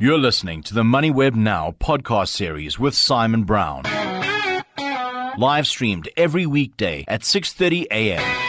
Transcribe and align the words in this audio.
You're 0.00 0.18
listening 0.18 0.62
to 0.62 0.74
the 0.74 0.84
MoneyWeb 0.84 1.34
Now 1.34 1.74
podcast 1.80 2.28
series 2.28 2.78
with 2.78 2.94
Simon 2.94 3.42
Brown. 3.42 3.82
Live 5.36 5.66
streamed 5.66 6.08
every 6.16 6.46
weekday 6.46 7.04
at 7.08 7.22
6:30 7.22 7.86
a.m. 7.90 8.47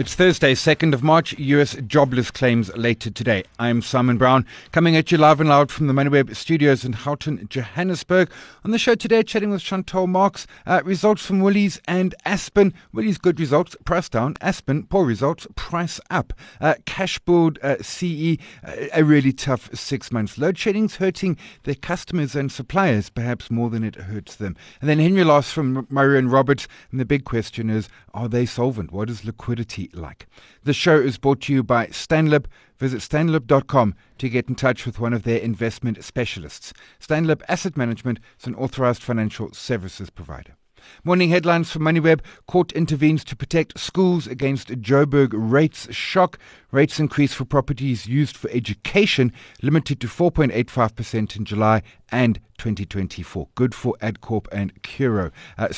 It's 0.00 0.14
Thursday, 0.14 0.54
2nd 0.54 0.94
of 0.94 1.02
March. 1.02 1.38
US 1.38 1.76
jobless 1.86 2.30
claims 2.30 2.74
later 2.74 3.10
today. 3.10 3.44
I'm 3.58 3.82
Simon 3.82 4.16
Brown, 4.16 4.46
coming 4.72 4.96
at 4.96 5.12
you 5.12 5.18
live 5.18 5.40
and 5.40 5.50
loud 5.50 5.70
from 5.70 5.88
the 5.88 5.92
MoneyWeb 5.92 6.34
studios 6.34 6.86
in 6.86 6.94
Houghton, 6.94 7.46
Johannesburg. 7.50 8.30
On 8.64 8.70
the 8.70 8.78
show 8.78 8.94
today, 8.94 9.22
chatting 9.22 9.50
with 9.50 9.60
Chantal 9.60 10.06
Marx. 10.06 10.46
Uh, 10.64 10.80
results 10.86 11.26
from 11.26 11.40
Woolies 11.40 11.82
and 11.86 12.14
Aspen. 12.24 12.72
Woolies, 12.94 13.18
good 13.18 13.38
results, 13.38 13.76
price 13.84 14.08
down. 14.08 14.36
Aspen, 14.40 14.84
poor 14.84 15.04
results, 15.04 15.46
price 15.54 16.00
up. 16.08 16.32
Uh, 16.62 16.76
Cashbuild 16.86 17.62
uh, 17.62 17.82
CE, 17.82 18.42
uh, 18.66 18.86
a 18.94 19.04
really 19.04 19.34
tough 19.34 19.68
six 19.74 20.10
months. 20.10 20.38
Load 20.38 20.56
shedding's 20.56 20.96
hurting 20.96 21.36
their 21.64 21.74
customers 21.74 22.34
and 22.34 22.50
suppliers, 22.50 23.10
perhaps 23.10 23.50
more 23.50 23.68
than 23.68 23.84
it 23.84 23.96
hurts 23.96 24.34
them. 24.34 24.56
And 24.80 24.88
then 24.88 24.98
Henry 24.98 25.24
Laas 25.24 25.52
from 25.52 25.86
Murray 25.90 26.18
and 26.18 26.32
Roberts. 26.32 26.66
And 26.90 26.98
the 26.98 27.04
big 27.04 27.26
question 27.26 27.68
is, 27.68 27.90
are 28.14 28.28
they 28.30 28.46
solvent? 28.46 28.92
What 28.92 29.10
is 29.10 29.26
liquidity 29.26 29.89
like. 29.94 30.26
The 30.64 30.72
show 30.72 30.96
is 30.96 31.18
brought 31.18 31.40
to 31.42 31.52
you 31.52 31.62
by 31.62 31.86
Stanlib. 31.86 32.46
Visit 32.78 33.00
stanlib.com 33.00 33.94
to 34.18 34.28
get 34.28 34.48
in 34.48 34.54
touch 34.54 34.86
with 34.86 34.98
one 34.98 35.12
of 35.12 35.24
their 35.24 35.38
investment 35.38 36.02
specialists. 36.04 36.72
Stanlib 36.98 37.42
Asset 37.48 37.76
Management 37.76 38.20
is 38.38 38.46
an 38.46 38.54
authorized 38.54 39.02
financial 39.02 39.52
services 39.52 40.10
provider. 40.10 40.56
Morning 41.04 41.30
headlines 41.30 41.70
from 41.70 41.82
MoneyWeb. 41.82 42.20
Court 42.46 42.72
intervenes 42.72 43.24
to 43.24 43.36
protect 43.36 43.78
schools 43.78 44.26
against 44.26 44.68
Joburg 44.68 45.30
rates 45.32 45.92
shock. 45.94 46.38
Rates 46.70 46.98
increase 46.98 47.32
for 47.32 47.44
properties 47.44 48.06
used 48.06 48.36
for 48.36 48.50
education, 48.50 49.32
limited 49.62 50.00
to 50.00 50.06
4.85% 50.06 51.36
in 51.36 51.44
July 51.44 51.82
and 52.10 52.40
2024. 52.60 53.48
Good 53.54 53.74
for 53.74 53.94
AdCorp 54.02 54.46
and 54.52 54.82
Curro. 54.82 55.32
Uh, 55.56 55.68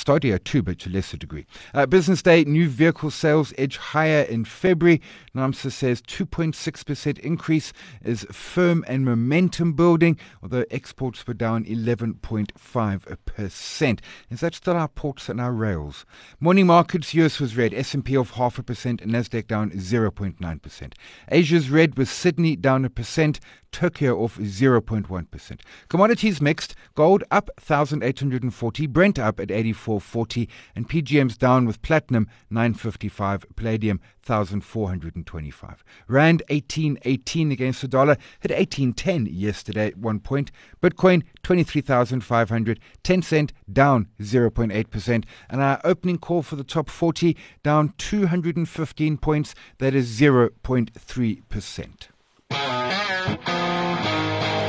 too, 0.44 0.64
but 0.64 0.80
to 0.80 0.88
a 0.88 0.90
lesser 0.90 1.16
degree. 1.16 1.46
Uh, 1.72 1.86
business 1.86 2.22
day, 2.22 2.42
new 2.42 2.68
vehicle 2.68 3.12
sales 3.12 3.54
edge 3.56 3.76
higher 3.76 4.22
in 4.22 4.44
February. 4.44 5.00
NAAMSA 5.32 5.70
says 5.70 6.02
2.6% 6.02 7.20
increase 7.20 7.72
is 8.02 8.26
firm 8.32 8.84
and 8.88 9.04
momentum 9.04 9.74
building, 9.74 10.18
although 10.42 10.64
exports 10.72 11.24
were 11.24 11.34
down 11.34 11.64
11.5%. 11.66 14.00
Is 14.28 14.40
that 14.40 14.56
still 14.56 14.76
our 14.76 14.88
ports 14.88 15.28
and 15.28 15.40
our 15.40 15.52
rails? 15.52 16.04
Morning 16.40 16.66
markets, 16.66 17.14
US 17.14 17.38
was 17.38 17.56
red. 17.56 17.72
S&P 17.72 18.16
off 18.16 18.32
half 18.32 18.58
a 18.58 18.64
percent 18.64 19.06
Nasdaq 19.06 19.46
down 19.46 19.70
0.9%. 19.70 20.92
Asia's 21.30 21.70
red 21.70 21.96
with 21.96 22.10
Sydney 22.10 22.56
down 22.56 22.84
a 22.84 22.90
percent. 22.90 23.38
Tokyo 23.72 24.22
off 24.22 24.38
0.1%. 24.38 25.60
Commodities 25.88 26.40
mixed. 26.40 26.74
Gold 26.94 27.24
up 27.30 27.50
1,840, 27.58 28.86
Brent 28.86 29.18
up 29.18 29.40
at 29.40 29.48
84.40, 29.48 30.48
and 30.76 30.88
PGMs 30.88 31.36
down 31.36 31.66
with 31.66 31.82
platinum 31.82 32.28
955, 32.50 33.46
palladium 33.56 34.00
1,425. 34.24 35.84
Rand 36.06 36.42
1818 36.48 37.50
against 37.50 37.80
the 37.80 37.88
dollar, 37.88 38.16
hit 38.40 38.50
1810 38.50 39.26
yesterday 39.26 39.88
at 39.88 39.96
one 39.96 40.20
point. 40.20 40.52
Bitcoin 40.80 41.22
23,500, 41.42 42.78
Tencent 43.02 43.50
down 43.72 44.08
0.8%, 44.20 45.24
and 45.50 45.60
our 45.60 45.80
opening 45.82 46.18
call 46.18 46.42
for 46.42 46.56
the 46.56 46.64
top 46.64 46.88
40 46.88 47.36
down 47.62 47.94
215 47.98 49.16
points, 49.16 49.54
that 49.78 49.94
is 49.94 50.20
0.3%. 50.20 52.11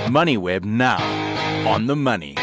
MoneyWeb 0.09 0.63
now 0.63 0.97
on 1.67 1.87
the 1.87 1.95
money. 1.95 2.35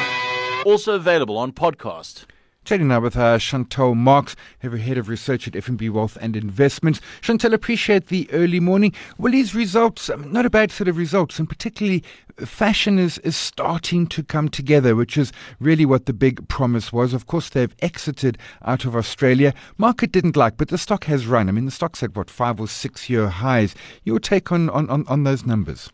Also 0.64 0.94
available 0.94 1.38
on 1.38 1.52
podcast. 1.52 2.26
Chatting 2.64 2.88
now 2.88 3.00
with 3.00 3.16
uh, 3.16 3.38
Chantal 3.38 3.94
Marx, 3.94 4.36
head 4.60 4.98
of 4.98 5.08
research 5.08 5.48
at 5.48 5.54
FNB 5.54 5.90
Wealth 5.90 6.18
and 6.20 6.36
Investments. 6.36 7.00
Chantal, 7.22 7.54
appreciate 7.54 8.08
the 8.08 8.28
early 8.32 8.60
morning. 8.60 8.92
Well, 9.18 9.32
these 9.32 9.54
results, 9.54 10.10
um, 10.10 10.30
not 10.30 10.44
a 10.44 10.50
bad 10.50 10.70
set 10.70 10.86
of 10.86 10.98
results, 10.98 11.38
and 11.38 11.48
particularly 11.48 12.04
fashion 12.36 12.98
is, 12.98 13.18
is 13.18 13.34
starting 13.34 14.06
to 14.08 14.22
come 14.22 14.50
together, 14.50 14.94
which 14.94 15.16
is 15.16 15.32
really 15.58 15.86
what 15.86 16.04
the 16.04 16.12
big 16.12 16.46
promise 16.48 16.92
was. 16.92 17.14
Of 17.14 17.26
course, 17.26 17.48
they've 17.48 17.74
exited 17.80 18.36
out 18.62 18.84
of 18.84 18.94
Australia. 18.94 19.54
Market 19.78 20.12
didn't 20.12 20.36
like, 20.36 20.56
but 20.56 20.68
the 20.68 20.78
stock 20.78 21.04
has 21.04 21.26
run. 21.26 21.48
I 21.48 21.52
mean, 21.52 21.64
the 21.64 21.70
stock's 21.70 22.02
at 22.02 22.14
what, 22.14 22.28
five 22.30 22.60
or 22.60 22.68
six 22.68 23.08
year 23.08 23.28
highs. 23.28 23.74
Your 24.04 24.20
take 24.20 24.52
on, 24.52 24.68
on, 24.70 24.88
on, 24.90 25.06
on 25.08 25.24
those 25.24 25.46
numbers? 25.46 25.90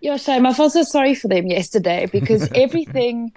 Yeah, 0.00 0.16
shame. 0.16 0.46
I 0.46 0.54
felt 0.54 0.72
so 0.72 0.82
sorry 0.82 1.14
for 1.14 1.28
them 1.28 1.46
yesterday 1.46 2.06
because 2.10 2.48
everything 2.54 3.32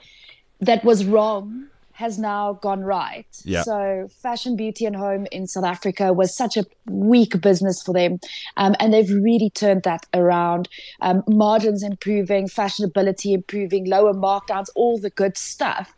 that 0.59 0.83
was 0.83 1.05
wrong 1.05 1.67
has 1.93 2.17
now 2.17 2.53
gone 2.53 2.81
right. 2.81 3.27
Yeah. 3.43 3.61
So 3.63 4.07
fashion, 4.21 4.55
beauty, 4.55 4.85
and 4.85 4.95
home 4.95 5.27
in 5.31 5.45
South 5.47 5.63
Africa 5.65 6.13
was 6.13 6.35
such 6.35 6.57
a 6.57 6.65
weak 6.89 7.39
business 7.41 7.81
for 7.83 7.93
them, 7.93 8.19
um, 8.57 8.75
and 8.79 8.93
they've 8.93 9.09
really 9.09 9.51
turned 9.51 9.83
that 9.83 10.05
around. 10.13 10.67
Um, 11.01 11.23
margins 11.27 11.83
improving, 11.83 12.47
fashionability 12.47 13.33
improving, 13.33 13.87
lower 13.87 14.13
markdowns, 14.13 14.67
all 14.75 14.99
the 14.99 15.11
good 15.11 15.37
stuff. 15.37 15.93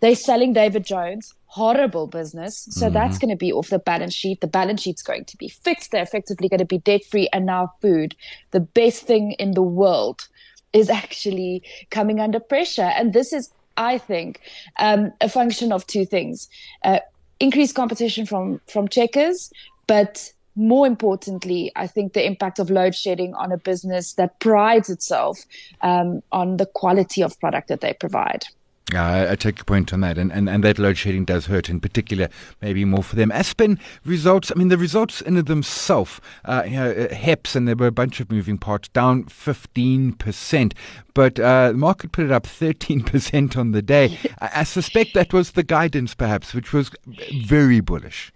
They're 0.00 0.14
selling 0.14 0.52
David 0.52 0.84
Jones, 0.84 1.34
horrible 1.50 2.06
business. 2.06 2.68
So 2.70 2.86
mm-hmm. 2.86 2.94
that's 2.94 3.18
going 3.18 3.30
to 3.30 3.36
be 3.36 3.52
off 3.52 3.70
the 3.70 3.80
balance 3.80 4.14
sheet. 4.14 4.40
The 4.40 4.46
balance 4.46 4.82
sheet's 4.82 5.02
going 5.02 5.24
to 5.24 5.36
be 5.36 5.48
fixed. 5.48 5.90
They're 5.90 6.02
effectively 6.02 6.48
going 6.48 6.60
to 6.60 6.64
be 6.64 6.78
debt 6.78 7.04
free. 7.04 7.28
And 7.32 7.44
now 7.44 7.72
food, 7.82 8.14
the 8.52 8.60
best 8.60 9.02
thing 9.02 9.32
in 9.32 9.52
the 9.52 9.62
world, 9.62 10.28
is 10.72 10.88
actually 10.88 11.64
coming 11.90 12.20
under 12.20 12.38
pressure. 12.38 12.92
And 12.96 13.12
this 13.12 13.32
is, 13.32 13.50
I 13.76 13.98
think, 13.98 14.40
um, 14.78 15.12
a 15.20 15.28
function 15.28 15.72
of 15.72 15.84
two 15.88 16.06
things: 16.06 16.48
uh, 16.84 17.00
increased 17.40 17.74
competition 17.74 18.26
from 18.26 18.60
from 18.68 18.86
checkers, 18.86 19.52
but 19.88 20.32
more 20.54 20.86
importantly, 20.86 21.72
I 21.74 21.88
think 21.88 22.12
the 22.12 22.24
impact 22.24 22.60
of 22.60 22.70
load 22.70 22.94
shedding 22.94 23.34
on 23.34 23.50
a 23.50 23.56
business 23.56 24.12
that 24.14 24.38
prides 24.38 24.88
itself 24.88 25.44
um, 25.82 26.22
on 26.30 26.58
the 26.58 26.66
quality 26.66 27.22
of 27.22 27.38
product 27.40 27.66
that 27.68 27.80
they 27.80 27.94
provide. 27.94 28.44
Yeah, 28.92 29.28
I, 29.30 29.36
take 29.36 29.58
your 29.58 29.64
point 29.64 29.92
on 29.92 30.00
that, 30.00 30.18
and, 30.18 30.32
and, 30.32 30.48
and 30.48 30.64
that 30.64 30.76
load 30.76 30.98
shedding 30.98 31.24
does 31.24 31.46
hurt, 31.46 31.68
in 31.68 31.78
particular, 31.78 32.28
maybe 32.60 32.84
more 32.84 33.04
for 33.04 33.14
them. 33.14 33.30
Aspen 33.30 33.78
results, 34.04 34.50
I 34.50 34.58
mean, 34.58 34.66
the 34.66 34.78
results 34.78 35.20
in 35.20 35.34
themselves, 35.44 36.20
uh, 36.44 36.64
you 36.66 36.76
know, 36.76 36.90
uh, 36.90 37.14
HEPS, 37.14 37.54
and 37.54 37.68
there 37.68 37.76
were 37.76 37.86
a 37.86 37.92
bunch 37.92 38.18
of 38.18 38.32
moving 38.32 38.58
parts, 38.58 38.88
down 38.88 39.24
15%, 39.26 40.72
but 41.14 41.38
uh, 41.38 41.68
the 41.70 41.78
market 41.78 42.10
put 42.10 42.24
it 42.24 42.32
up 42.32 42.44
13% 42.44 43.56
on 43.56 43.70
the 43.70 43.82
day. 43.82 44.18
I, 44.40 44.50
I 44.56 44.64
suspect 44.64 45.14
that 45.14 45.32
was 45.32 45.52
the 45.52 45.62
guidance, 45.62 46.14
perhaps, 46.14 46.52
which 46.52 46.72
was 46.72 46.90
very 47.32 47.78
bullish. 47.78 48.32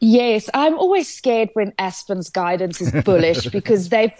Yes, 0.00 0.48
I'm 0.54 0.78
always 0.78 1.12
scared 1.12 1.50
when 1.54 1.72
Aspen's 1.78 2.30
guidance 2.30 2.80
is 2.80 2.92
bullish 3.02 3.46
because 3.52 3.88
they've 3.88 4.12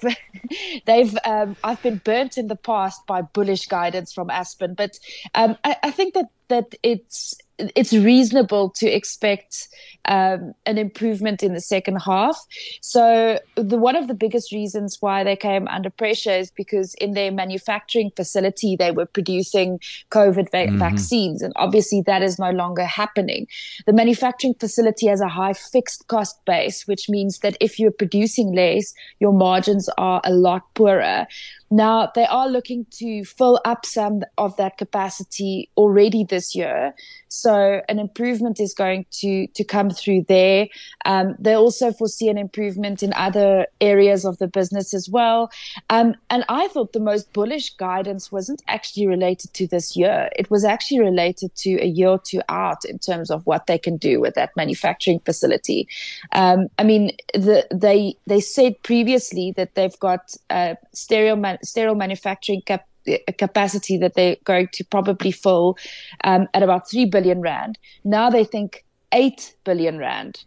they've 0.86 1.16
um, 1.24 1.56
I've 1.62 1.80
been 1.82 2.00
burnt 2.04 2.36
in 2.36 2.48
the 2.48 2.56
past 2.56 3.06
by 3.06 3.22
bullish 3.22 3.66
guidance 3.66 4.12
from 4.12 4.28
Aspen, 4.30 4.74
but 4.74 4.98
um, 5.34 5.56
I, 5.62 5.76
I, 5.84 5.90
think 5.92 6.14
that 6.14 6.30
that 6.48 6.74
it's 6.82 7.36
it's 7.58 7.92
reasonable 7.92 8.70
to 8.70 8.88
expect 8.88 9.68
um, 10.04 10.54
an 10.64 10.78
improvement 10.78 11.42
in 11.42 11.52
the 11.52 11.60
second 11.60 11.96
half. 11.96 12.40
So 12.80 13.38
the 13.56 13.76
one 13.76 13.96
of 13.96 14.08
the 14.08 14.14
biggest 14.14 14.52
reasons 14.52 14.98
why 15.00 15.24
they 15.24 15.36
came 15.36 15.68
under 15.68 15.90
pressure 15.90 16.32
is 16.32 16.50
because 16.50 16.94
in 16.94 17.14
their 17.14 17.30
manufacturing 17.30 18.10
facility 18.16 18.76
they 18.76 18.90
were 18.90 19.06
producing 19.06 19.80
COVID 20.10 20.50
va- 20.50 20.68
mm-hmm. 20.68 20.78
vaccines, 20.78 21.42
and 21.42 21.52
obviously 21.56 22.02
that 22.06 22.22
is 22.22 22.38
no 22.38 22.50
longer 22.50 22.84
happening. 22.84 23.46
The 23.86 23.92
manufacturing 23.92 24.54
facility 24.54 25.06
has 25.08 25.20
a 25.20 25.28
high 25.28 25.52
fixed 25.52 26.06
cost 26.08 26.42
base, 26.44 26.86
which 26.86 27.08
means 27.08 27.40
that 27.40 27.56
if 27.60 27.78
you're 27.78 27.90
producing 27.90 28.54
less, 28.54 28.94
your 29.20 29.32
margins 29.32 29.88
are 29.98 30.20
a 30.24 30.32
lot 30.32 30.62
poorer. 30.74 31.26
Now, 31.70 32.10
they 32.14 32.26
are 32.26 32.48
looking 32.48 32.86
to 32.92 33.24
fill 33.24 33.60
up 33.64 33.84
some 33.84 34.22
of 34.38 34.56
that 34.56 34.78
capacity 34.78 35.70
already 35.76 36.24
this 36.24 36.54
year. 36.54 36.94
So 37.28 37.82
an 37.88 37.98
improvement 37.98 38.58
is 38.58 38.72
going 38.72 39.04
to, 39.20 39.46
to 39.48 39.64
come 39.64 39.90
through 39.90 40.24
there. 40.28 40.68
Um, 41.04 41.36
they 41.38 41.54
also 41.54 41.92
foresee 41.92 42.28
an 42.28 42.38
improvement 42.38 43.02
in 43.02 43.12
other 43.12 43.66
areas 43.80 44.24
of 44.24 44.38
the 44.38 44.48
business 44.48 44.94
as 44.94 45.08
well. 45.10 45.50
Um, 45.90 46.14
and 46.30 46.44
I 46.48 46.68
thought 46.68 46.94
the 46.94 47.00
most 47.00 47.32
bullish 47.34 47.74
guidance 47.76 48.32
wasn't 48.32 48.62
actually 48.66 49.06
related 49.06 49.52
to 49.54 49.66
this 49.66 49.94
year. 49.94 50.30
It 50.36 50.50
was 50.50 50.64
actually 50.64 51.00
related 51.00 51.54
to 51.56 51.78
a 51.82 51.86
year 51.86 52.08
or 52.08 52.18
two 52.18 52.40
out 52.48 52.84
in 52.84 52.98
terms 52.98 53.30
of 53.30 53.46
what 53.46 53.66
they 53.66 53.78
can 53.78 53.98
do 53.98 54.20
with 54.20 54.34
that 54.34 54.56
manufacturing 54.56 55.20
facility. 55.20 55.86
Um, 56.32 56.68
I 56.78 56.84
mean, 56.84 57.16
the, 57.34 57.66
they, 57.70 58.16
they 58.26 58.40
said 58.40 58.82
previously 58.82 59.52
that 59.56 59.74
they've 59.74 59.98
got 59.98 60.34
uh, 60.48 60.76
stereo 60.94 61.36
man- 61.36 61.57
sterile 61.62 61.94
manufacturing 61.94 62.62
cap- 62.62 62.88
capacity 63.38 63.96
that 63.98 64.14
they're 64.14 64.36
going 64.44 64.68
to 64.72 64.84
probably 64.84 65.32
fill 65.32 65.76
um, 66.24 66.46
at 66.54 66.62
about 66.62 66.90
3 66.90 67.06
billion 67.06 67.40
rand. 67.40 67.78
Now 68.04 68.30
they 68.30 68.44
think 68.44 68.84
8 69.12 69.54
billion 69.64 69.98
rand. 69.98 70.44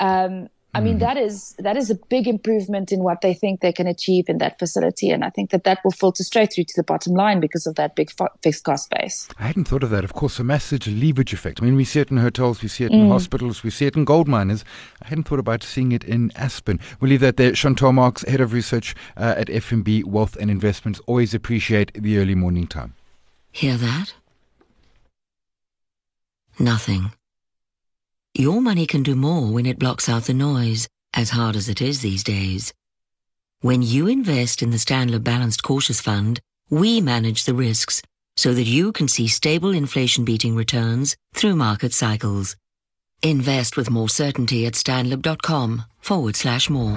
Um, 0.00 0.48
I 0.74 0.80
mean, 0.80 0.96
mm. 0.96 1.00
that 1.00 1.18
is 1.18 1.54
that 1.58 1.76
is 1.76 1.90
a 1.90 1.94
big 2.08 2.26
improvement 2.26 2.92
in 2.92 3.02
what 3.02 3.20
they 3.20 3.34
think 3.34 3.60
they 3.60 3.72
can 3.72 3.86
achieve 3.86 4.24
in 4.28 4.38
that 4.38 4.58
facility, 4.58 5.10
and 5.10 5.22
I 5.22 5.28
think 5.28 5.50
that 5.50 5.64
that 5.64 5.80
will 5.84 5.90
filter 5.90 6.24
straight 6.24 6.54
through 6.54 6.64
to 6.64 6.72
the 6.76 6.82
bottom 6.82 7.12
line 7.12 7.40
because 7.40 7.66
of 7.66 7.74
that 7.74 7.94
big 7.94 8.10
fixed 8.42 8.64
cost 8.64 8.88
base. 8.88 9.28
I 9.38 9.48
hadn't 9.48 9.66
thought 9.66 9.82
of 9.82 9.90
that. 9.90 10.02
Of 10.02 10.14
course, 10.14 10.38
a 10.38 10.44
massive 10.44 10.86
leverage 10.86 11.34
effect. 11.34 11.60
I 11.60 11.66
mean, 11.66 11.76
we 11.76 11.84
see 11.84 12.00
it 12.00 12.10
in 12.10 12.16
hotels, 12.16 12.62
we 12.62 12.68
see 12.68 12.84
it 12.84 12.90
in 12.90 13.06
mm. 13.06 13.08
hospitals, 13.10 13.62
we 13.62 13.68
see 13.68 13.84
it 13.84 13.96
in 13.96 14.06
gold 14.06 14.28
miners. 14.28 14.64
I 15.02 15.08
hadn't 15.08 15.24
thought 15.24 15.40
about 15.40 15.62
seeing 15.62 15.92
it 15.92 16.04
in 16.04 16.32
Aspen. 16.36 16.80
We'll 17.00 17.10
leave 17.10 17.20
that 17.20 17.36
there. 17.36 17.52
Chantal 17.52 17.92
Marx, 17.92 18.22
head 18.22 18.40
of 18.40 18.54
research 18.54 18.94
uh, 19.18 19.34
at 19.36 19.48
FNB 19.48 20.04
Wealth 20.04 20.36
and 20.36 20.50
Investments. 20.50 21.00
Always 21.06 21.34
appreciate 21.34 21.92
the 21.92 22.16
early 22.16 22.34
morning 22.34 22.66
time. 22.66 22.94
Hear 23.50 23.76
that? 23.76 24.14
Nothing. 26.58 27.12
Your 28.34 28.62
money 28.62 28.86
can 28.86 29.02
do 29.02 29.14
more 29.14 29.52
when 29.52 29.66
it 29.66 29.78
blocks 29.78 30.08
out 30.08 30.24
the 30.24 30.32
noise, 30.32 30.88
as 31.12 31.28
hard 31.28 31.54
as 31.54 31.68
it 31.68 31.82
is 31.82 32.00
these 32.00 32.24
days. 32.24 32.72
When 33.60 33.82
you 33.82 34.06
invest 34.06 34.62
in 34.62 34.70
the 34.70 34.78
Stanlib 34.78 35.22
Balanced 35.22 35.62
Cautious 35.62 36.00
Fund, 36.00 36.40
we 36.70 37.02
manage 37.02 37.44
the 37.44 37.52
risks 37.52 38.00
so 38.38 38.54
that 38.54 38.62
you 38.62 38.90
can 38.90 39.06
see 39.06 39.28
stable 39.28 39.72
inflation 39.72 40.24
beating 40.24 40.56
returns 40.56 41.14
through 41.34 41.56
market 41.56 41.92
cycles. 41.92 42.56
Invest 43.22 43.76
with 43.76 43.90
more 43.90 44.08
certainty 44.08 44.64
at 44.64 44.72
stanlib.com 44.72 45.84
forward 45.98 46.34
slash 46.34 46.70
more. 46.70 46.96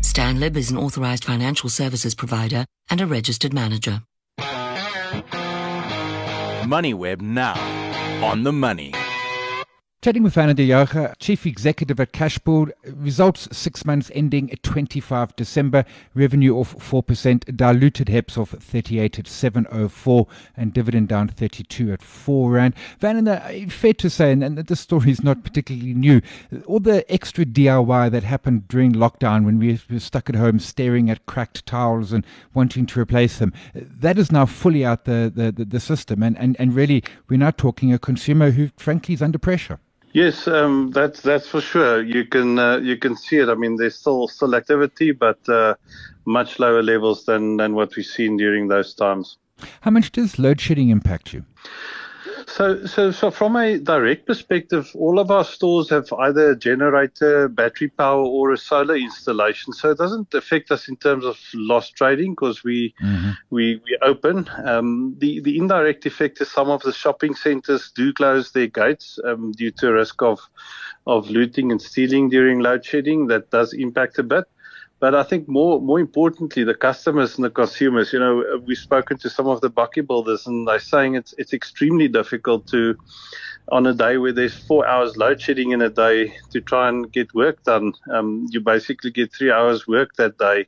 Stanlib 0.00 0.56
is 0.56 0.70
an 0.70 0.78
authorized 0.78 1.24
financial 1.24 1.68
services 1.68 2.14
provider 2.14 2.64
and 2.88 3.02
a 3.02 3.06
registered 3.06 3.52
manager. 3.52 4.00
MoneyWeb 6.64 7.20
now 7.20 7.85
on 8.22 8.42
the 8.42 8.52
money. 8.52 8.95
Chatting 10.06 10.22
with 10.22 10.36
Werner 10.36 10.54
de 10.54 10.68
Jager, 10.68 11.12
Chief 11.18 11.44
Executive 11.46 11.98
at 11.98 12.12
Cashbuild. 12.12 12.70
Results 12.84 13.48
six 13.50 13.84
months 13.84 14.08
ending 14.14 14.52
at 14.52 14.62
25 14.62 15.34
December. 15.34 15.84
Revenue 16.14 16.60
of 16.60 16.76
4%. 16.76 17.56
Diluted 17.56 18.08
HEPS 18.08 18.36
of 18.38 18.50
38 18.50 19.18
at 19.18 19.26
704 19.26 20.28
and 20.56 20.72
dividend 20.72 21.08
down 21.08 21.26
32 21.26 21.92
at 21.92 22.02
4 22.02 22.50
Rand. 22.52 22.74
Werner, 23.02 23.32
uh, 23.32 23.68
fair 23.68 23.94
to 23.94 24.08
say, 24.08 24.30
and, 24.30 24.44
and 24.44 24.56
this 24.56 24.78
story 24.78 25.10
is 25.10 25.24
not 25.24 25.42
particularly 25.42 25.92
new, 25.92 26.20
all 26.66 26.78
the 26.78 27.04
extra 27.12 27.44
DIY 27.44 28.12
that 28.12 28.22
happened 28.22 28.68
during 28.68 28.92
lockdown 28.92 29.44
when 29.44 29.58
we 29.58 29.80
were 29.90 29.98
stuck 29.98 30.30
at 30.30 30.36
home 30.36 30.60
staring 30.60 31.10
at 31.10 31.26
cracked 31.26 31.66
towels 31.66 32.12
and 32.12 32.24
wanting 32.54 32.86
to 32.86 33.00
replace 33.00 33.38
them, 33.38 33.52
that 33.74 34.18
is 34.18 34.30
now 34.30 34.46
fully 34.46 34.84
out 34.84 35.04
the, 35.04 35.32
the, 35.34 35.50
the, 35.50 35.64
the 35.64 35.80
system. 35.80 36.22
And, 36.22 36.38
and, 36.38 36.54
and 36.60 36.76
really, 36.76 37.02
we're 37.28 37.40
now 37.40 37.50
talking 37.50 37.92
a 37.92 37.98
consumer 37.98 38.52
who, 38.52 38.70
frankly, 38.76 39.12
is 39.12 39.20
under 39.20 39.40
pressure. 39.40 39.80
Yes, 40.16 40.48
um, 40.48 40.92
that's 40.92 41.20
that's 41.20 41.46
for 41.46 41.60
sure. 41.60 42.02
You 42.02 42.24
can 42.24 42.58
uh, 42.58 42.78
you 42.78 42.96
can 42.96 43.16
see 43.16 43.36
it. 43.36 43.50
I 43.50 43.54
mean, 43.54 43.76
there's 43.76 43.98
still 43.98 44.28
still 44.28 44.54
activity, 44.54 45.12
but 45.12 45.46
uh, 45.46 45.74
much 46.24 46.58
lower 46.58 46.82
levels 46.82 47.26
than 47.26 47.58
than 47.58 47.74
what 47.74 47.94
we've 47.94 48.06
seen 48.06 48.38
during 48.38 48.68
those 48.68 48.94
times. 48.94 49.36
How 49.82 49.90
much 49.90 50.12
does 50.12 50.38
load 50.38 50.58
shedding 50.58 50.88
impact 50.88 51.34
you? 51.34 51.44
So, 52.46 52.86
so, 52.86 53.10
so 53.10 53.30
from 53.32 53.56
a 53.56 53.78
direct 53.78 54.26
perspective, 54.26 54.90
all 54.94 55.18
of 55.18 55.30
our 55.32 55.44
stores 55.44 55.90
have 55.90 56.12
either 56.12 56.50
a 56.50 56.56
generator, 56.56 57.48
battery 57.48 57.88
power, 57.88 58.22
or 58.22 58.52
a 58.52 58.56
solar 58.56 58.94
installation. 58.96 59.72
So 59.72 59.90
it 59.90 59.98
doesn't 59.98 60.32
affect 60.32 60.70
us 60.70 60.88
in 60.88 60.96
terms 60.96 61.24
of 61.24 61.38
lost 61.54 61.96
trading 61.96 62.32
because 62.32 62.62
we 62.62 62.94
mm-hmm. 63.02 63.30
we 63.50 63.82
we 63.84 63.98
open. 64.00 64.48
Um, 64.64 65.16
the 65.18 65.40
the 65.40 65.58
indirect 65.58 66.06
effect 66.06 66.40
is 66.40 66.50
some 66.50 66.70
of 66.70 66.82
the 66.82 66.92
shopping 66.92 67.34
centres 67.34 67.90
do 67.94 68.12
close 68.12 68.52
their 68.52 68.68
gates 68.68 69.18
um, 69.24 69.50
due 69.52 69.72
to 69.72 69.92
risk 69.92 70.22
of 70.22 70.38
of 71.06 71.28
looting 71.28 71.72
and 71.72 71.82
stealing 71.82 72.28
during 72.28 72.60
load 72.60 72.84
shedding. 72.84 73.26
That 73.26 73.50
does 73.50 73.72
impact 73.72 74.18
a 74.18 74.22
bit. 74.22 74.44
But 75.00 75.14
I 75.14 75.24
think 75.24 75.46
more 75.48 75.80
more 75.80 76.00
importantly, 76.00 76.64
the 76.64 76.74
customers 76.74 77.36
and 77.36 77.44
the 77.44 77.50
consumers. 77.50 78.12
You 78.12 78.18
know, 78.18 78.60
we've 78.66 78.78
spoken 78.78 79.18
to 79.18 79.28
some 79.30 79.46
of 79.46 79.60
the 79.60 79.70
bakkie 79.70 80.06
builders, 80.06 80.46
and 80.46 80.66
they're 80.66 80.78
saying 80.78 81.16
it's 81.16 81.34
it's 81.36 81.52
extremely 81.52 82.08
difficult 82.08 82.66
to, 82.68 82.96
on 83.70 83.86
a 83.86 83.92
day 83.92 84.16
where 84.16 84.32
there's 84.32 84.54
four 84.54 84.86
hours 84.88 85.16
load 85.18 85.40
shedding 85.40 85.72
in 85.72 85.82
a 85.82 85.90
day, 85.90 86.32
to 86.52 86.60
try 86.62 86.88
and 86.88 87.12
get 87.12 87.34
work 87.34 87.62
done. 87.64 87.92
Um, 88.10 88.46
you 88.50 88.60
basically 88.60 89.10
get 89.10 89.34
three 89.34 89.50
hours 89.52 89.86
work 89.86 90.14
that 90.16 90.38
day. 90.38 90.66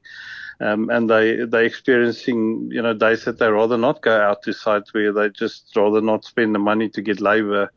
Um, 0.61 0.91
and 0.91 1.09
they 1.09 1.45
they 1.47 1.65
experiencing 1.65 2.69
you 2.73 2.83
know 2.83 2.93
days 2.93 3.25
that 3.25 3.39
they 3.39 3.49
rather 3.49 3.79
not 3.79 4.03
go 4.03 4.21
out 4.21 4.43
to 4.43 4.53
sites 4.53 4.93
where 4.93 5.13
they 5.13 5.31
just 5.31 5.75
rather 5.77 6.01
not 6.01 6.25
spend 6.25 6.55
the 6.55 6.59
money 6.59 6.89
to 6.91 7.01
get 7.01 7.21
labour 7.21 7.71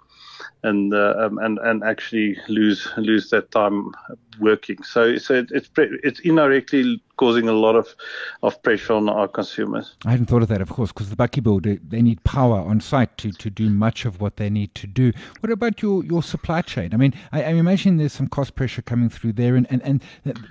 and 0.63 0.93
uh, 0.93 1.15
um, 1.17 1.37
and 1.39 1.59
and 1.59 1.83
actually 1.83 2.37
lose 2.47 2.87
lose 2.97 3.29
that 3.29 3.51
time 3.51 3.91
working. 4.39 4.81
So 4.83 5.17
so 5.17 5.35
it, 5.35 5.49
it's 5.51 5.69
it's 5.77 6.19
indirectly 6.19 7.01
causing 7.17 7.47
a 7.47 7.53
lot 7.53 7.75
of 7.75 7.95
of 8.43 8.61
pressure 8.63 8.93
on 8.93 9.09
our 9.09 9.27
consumers. 9.27 9.95
I 10.05 10.11
hadn't 10.11 10.27
thought 10.27 10.41
of 10.41 10.47
that, 10.49 10.61
of 10.61 10.69
course, 10.69 10.91
because 10.91 11.09
the 11.09 11.15
bakkie 11.15 11.43
build 11.43 11.63
they 11.63 12.01
need 12.01 12.23
power 12.23 12.59
on 12.59 12.79
site 12.81 13.17
to, 13.17 13.31
to 13.31 13.49
do 13.49 13.69
much 13.69 14.05
of 14.05 14.21
what 14.21 14.37
they 14.37 14.49
need 14.49 14.73
to 14.75 14.87
do. 14.87 15.11
What 15.39 15.51
about 15.51 15.81
your, 15.81 16.03
your 16.03 16.23
supply 16.23 16.61
chain? 16.61 16.93
I 16.93 16.97
mean, 16.97 17.13
I, 17.31 17.43
I 17.43 17.49
imagine 17.49 17.97
there's 17.97 18.13
some 18.13 18.27
cost 18.27 18.55
pressure 18.55 18.81
coming 18.81 19.09
through 19.09 19.33
there, 19.33 19.55
and, 19.55 19.67
and, 19.71 19.81
and 19.83 20.03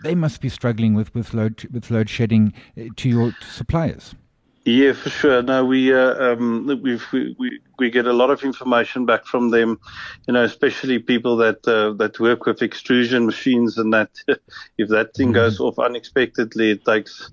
they 0.04 0.14
must 0.14 0.40
be 0.40 0.48
struggling 0.48 0.94
with, 0.94 1.14
with 1.14 1.34
load 1.34 1.66
with 1.72 1.90
load 1.90 2.08
shedding 2.08 2.52
uh, 2.78 2.84
to 2.96 3.08
your 3.08 3.32
suppliers. 3.40 4.14
Yeah, 4.64 4.92
for 4.92 5.08
sure. 5.08 5.42
No, 5.42 5.64
we 5.64 5.94
uh, 5.94 6.32
um, 6.32 6.66
we 6.82 6.98
we 7.12 7.60
we 7.78 7.90
get 7.90 8.06
a 8.06 8.12
lot 8.12 8.28
of 8.28 8.44
information 8.44 9.06
back 9.06 9.24
from 9.24 9.50
them, 9.50 9.80
you 10.26 10.34
know, 10.34 10.44
especially 10.44 10.98
people 10.98 11.36
that 11.38 11.66
uh, 11.66 11.92
that 11.94 12.20
work 12.20 12.44
with 12.44 12.60
extrusion 12.60 13.24
machines, 13.24 13.78
and 13.78 13.92
that 13.94 14.10
if 14.78 14.88
that 14.90 15.14
thing 15.14 15.28
mm-hmm. 15.28 15.34
goes 15.34 15.60
off 15.60 15.78
unexpectedly, 15.78 16.72
it 16.72 16.84
takes 16.84 17.30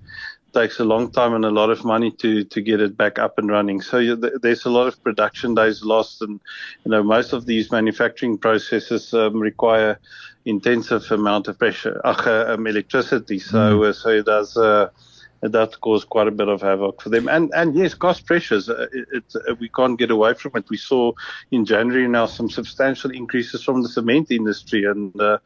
takes 0.54 0.80
a 0.80 0.84
long 0.84 1.10
time 1.10 1.34
and 1.34 1.44
a 1.44 1.50
lot 1.50 1.68
of 1.68 1.84
money 1.84 2.10
to 2.12 2.44
to 2.44 2.62
get 2.62 2.80
it 2.80 2.96
back 2.96 3.18
up 3.18 3.38
and 3.38 3.50
running. 3.50 3.82
So 3.82 3.98
you, 3.98 4.16
there's 4.16 4.64
a 4.64 4.70
lot 4.70 4.86
of 4.86 5.02
production 5.04 5.54
days 5.54 5.84
lost, 5.84 6.22
and 6.22 6.40
you 6.84 6.90
know 6.90 7.02
most 7.02 7.34
of 7.34 7.44
these 7.44 7.70
manufacturing 7.70 8.38
processes 8.38 9.12
um, 9.12 9.38
require 9.38 9.98
intensive 10.46 11.10
amount 11.10 11.48
of 11.48 11.58
pressure, 11.58 12.00
uh, 12.04 12.54
um, 12.54 12.66
electricity. 12.66 13.38
So 13.38 13.80
mm. 13.80 13.88
uh, 13.88 13.92
so 13.92 14.08
it 14.08 14.24
does. 14.24 14.56
Uh, 14.56 14.88
that 15.42 15.80
caused 15.80 16.08
quite 16.08 16.26
a 16.26 16.32
bit 16.32 16.48
of 16.48 16.62
havoc 16.62 17.00
for 17.00 17.10
them. 17.10 17.28
And 17.28 17.52
and 17.54 17.74
yes, 17.76 17.94
cost 17.94 18.26
pressures. 18.26 18.68
Uh, 18.68 18.86
it, 18.92 19.08
it, 19.12 19.24
uh, 19.48 19.54
we 19.60 19.68
can't 19.68 19.98
get 19.98 20.10
away 20.10 20.34
from 20.34 20.52
it. 20.56 20.70
We 20.70 20.76
saw 20.76 21.12
in 21.50 21.64
January 21.64 22.08
now 22.08 22.26
some 22.26 22.50
substantial 22.50 23.10
increases 23.10 23.62
from 23.62 23.82
the 23.82 23.88
cement 23.88 24.30
industry, 24.30 24.84
and 24.84 25.18
uh, 25.20 25.38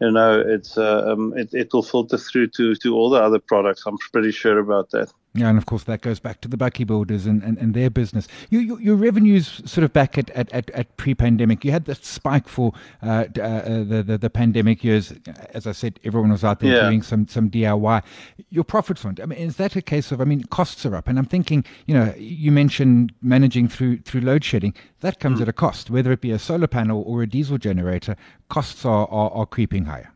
you 0.00 0.10
know 0.10 0.40
it's 0.40 0.76
uh, 0.76 1.12
um, 1.12 1.36
it, 1.36 1.52
it 1.54 1.72
will 1.72 1.82
filter 1.82 2.18
through 2.18 2.48
to 2.48 2.74
to 2.76 2.94
all 2.94 3.10
the 3.10 3.22
other 3.22 3.38
products. 3.38 3.84
I'm 3.86 3.98
pretty 4.12 4.32
sure 4.32 4.58
about 4.58 4.90
that. 4.90 5.12
Yeah, 5.38 5.48
and 5.48 5.58
of 5.58 5.66
course 5.66 5.84
that 5.84 6.00
goes 6.00 6.18
back 6.18 6.40
to 6.40 6.48
the 6.48 6.56
bakkie 6.56 6.86
builders 6.86 7.24
and, 7.26 7.42
and, 7.42 7.56
and 7.58 7.72
their 7.72 7.90
business. 7.90 8.26
You, 8.50 8.58
you, 8.58 8.78
your 8.78 8.96
revenues 8.96 9.62
sort 9.64 9.84
of 9.84 9.92
back 9.92 10.18
at, 10.18 10.30
at, 10.30 10.50
at, 10.52 10.68
at 10.70 10.96
pre-pandemic. 10.96 11.64
You 11.64 11.70
had 11.70 11.84
that 11.84 12.04
spike 12.04 12.48
for 12.48 12.72
uh, 13.02 13.26
uh, 13.38 13.42
uh, 13.42 13.84
the, 13.84 14.02
the, 14.04 14.18
the 14.18 14.30
pandemic 14.30 14.82
years. 14.82 15.12
As 15.54 15.66
I 15.66 15.72
said, 15.72 16.00
everyone 16.04 16.30
was 16.30 16.42
out 16.42 16.60
there 16.60 16.74
yeah. 16.74 16.82
doing 16.82 17.02
some 17.02 17.28
some 17.28 17.50
DIY. 17.50 18.02
Your 18.50 18.64
profits 18.64 19.04
went. 19.04 19.20
I 19.20 19.26
mean, 19.26 19.38
is 19.38 19.56
that 19.56 19.76
a 19.76 19.82
case 19.82 20.10
of? 20.10 20.20
I 20.20 20.24
mean, 20.24 20.42
costs 20.44 20.84
are 20.84 20.94
up, 20.96 21.08
and 21.08 21.18
I'm 21.18 21.26
thinking. 21.26 21.64
You 21.86 21.94
know, 21.94 22.14
you 22.16 22.50
mentioned 22.50 23.12
managing 23.22 23.68
through 23.68 23.98
through 23.98 24.22
load 24.22 24.44
shedding. 24.44 24.74
That 25.00 25.20
comes 25.20 25.38
mm. 25.38 25.42
at 25.42 25.48
a 25.48 25.52
cost, 25.52 25.90
whether 25.90 26.10
it 26.10 26.20
be 26.20 26.32
a 26.32 26.38
solar 26.38 26.66
panel 26.66 27.02
or 27.06 27.22
a 27.22 27.26
diesel 27.28 27.58
generator. 27.58 28.16
Costs 28.48 28.84
are, 28.84 29.06
are, 29.08 29.30
are 29.30 29.46
creeping 29.46 29.84
higher. 29.84 30.12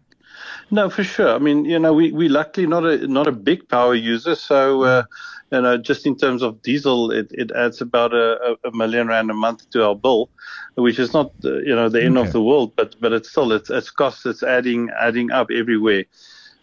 No, 0.73 0.89
for 0.89 1.05
sure. 1.05 1.29
I 1.29 1.39
mean, 1.39 1.67
you 1.67 1.79
know, 1.79 1.93
we 1.93 2.13
we 2.13 2.31
luckily 2.31 2.67
not 2.67 2.87
a 2.87 3.07
not 3.07 3.27
a 3.27 3.33
big 3.33 3.69
power 3.69 3.95
user, 3.95 4.35
so 4.35 4.83
uh, 4.85 5.03
you 5.51 5.61
know, 5.61 5.77
just 5.77 6.07
in 6.07 6.17
terms 6.17 6.41
of 6.43 6.63
diesel, 6.63 7.11
it, 7.11 7.31
it 7.31 7.53
adds 7.53 7.83
about 7.83 8.15
a, 8.15 8.57
a 8.65 8.73
million 8.73 9.07
rand 9.09 9.31
a 9.31 9.35
month 9.35 9.69
to 9.73 9.85
our 9.85 9.95
bill, 9.95 10.31
which 10.77 10.99
is 10.99 11.13
not 11.13 11.31
uh, 11.45 11.59
you 11.59 11.77
know 11.77 11.91
the 11.91 12.03
end 12.03 12.17
okay. 12.17 12.27
of 12.27 12.33
the 12.33 12.43
world, 12.43 12.75
but 12.75 12.97
but 13.03 13.13
it's 13.13 13.29
still 13.29 13.53
it's 13.53 13.69
it's 13.69 13.91
costs 13.91 14.25
it's 14.25 14.43
adding 14.43 14.89
adding 14.99 15.31
up 15.31 15.51
everywhere. 15.51 16.07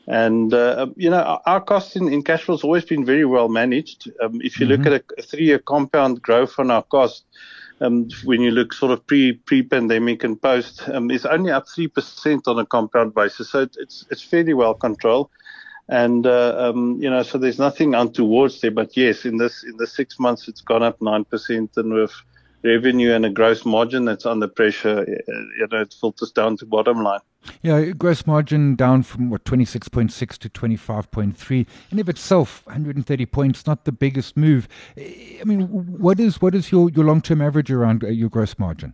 And 0.07 0.55
uh, 0.55 0.87
you 0.95 1.11
know 1.11 1.39
our 1.45 1.61
costs 1.61 1.95
in, 1.95 2.11
in 2.11 2.23
cash 2.23 2.41
flow 2.41 2.55
has 2.55 2.63
always 2.63 2.85
been 2.85 3.05
very 3.05 3.25
well 3.25 3.47
managed. 3.47 4.09
Um, 4.23 4.41
if 4.41 4.59
you 4.59 4.65
mm-hmm. 4.65 4.81
look 4.81 4.91
at 4.91 5.01
a, 5.01 5.19
a 5.19 5.21
three-year 5.21 5.59
compound 5.59 6.23
growth 6.23 6.57
on 6.57 6.71
our 6.71 6.81
cost, 6.81 7.25
um, 7.81 8.09
when 8.23 8.41
you 8.41 8.51
look 8.51 8.73
sort 8.73 8.91
of 8.91 9.05
pre 9.07 9.33
pre 9.33 9.63
pandemic 9.63 10.23
and 10.23 10.41
post, 10.41 10.87
um, 10.89 11.11
is 11.11 11.25
only 11.25 11.51
up 11.51 11.65
three 11.67 11.87
percent 11.87 12.47
on 12.47 12.59
a 12.59 12.65
compound 12.65 13.13
basis. 13.13 13.49
So 13.49 13.67
it's 13.79 14.05
it's 14.09 14.21
fairly 14.21 14.53
well 14.53 14.73
controlled. 14.73 15.29
And 15.87 16.27
uh, 16.27 16.55
um, 16.57 17.01
you 17.01 17.09
know, 17.09 17.23
so 17.23 17.37
there's 17.37 17.57
nothing 17.57 17.95
untowards 17.95 18.61
there. 18.61 18.71
But 18.71 18.95
yes, 18.95 19.25
in 19.25 19.37
this 19.37 19.63
in 19.63 19.77
the 19.77 19.87
six 19.87 20.19
months, 20.19 20.47
it's 20.47 20.61
gone 20.61 20.83
up 20.83 21.01
nine 21.01 21.25
percent, 21.25 21.71
and 21.77 21.93
with 21.93 22.13
revenue 22.63 23.13
and 23.13 23.25
a 23.25 23.29
gross 23.29 23.65
margin 23.65 24.05
that's 24.05 24.25
under 24.25 24.47
pressure, 24.47 24.99
uh, 24.99 25.33
you 25.57 25.67
know, 25.71 25.81
it 25.81 25.95
filters 25.99 26.31
down 26.31 26.57
to 26.57 26.65
bottom 26.65 27.03
line. 27.03 27.19
Yeah, 27.61 27.85
gross 27.91 28.27
margin 28.27 28.75
down 28.75 29.03
from 29.03 29.29
what 29.29 29.45
26.6 29.45 30.37
to 30.37 30.49
25.3, 30.49 31.67
and 31.89 31.99
of 31.99 32.09
itself 32.09 32.65
130 32.65 33.25
points, 33.27 33.65
not 33.65 33.85
the 33.85 33.91
biggest 33.91 34.35
move. 34.35 34.67
I 34.97 35.41
mean, 35.45 35.61
what 35.67 36.19
is 36.19 36.41
what 36.41 36.53
is 36.53 36.71
your, 36.71 36.89
your 36.89 37.05
long 37.05 37.21
term 37.21 37.41
average 37.41 37.71
around 37.71 38.03
uh, 38.03 38.07
your 38.07 38.29
gross 38.29 38.59
margin? 38.59 38.93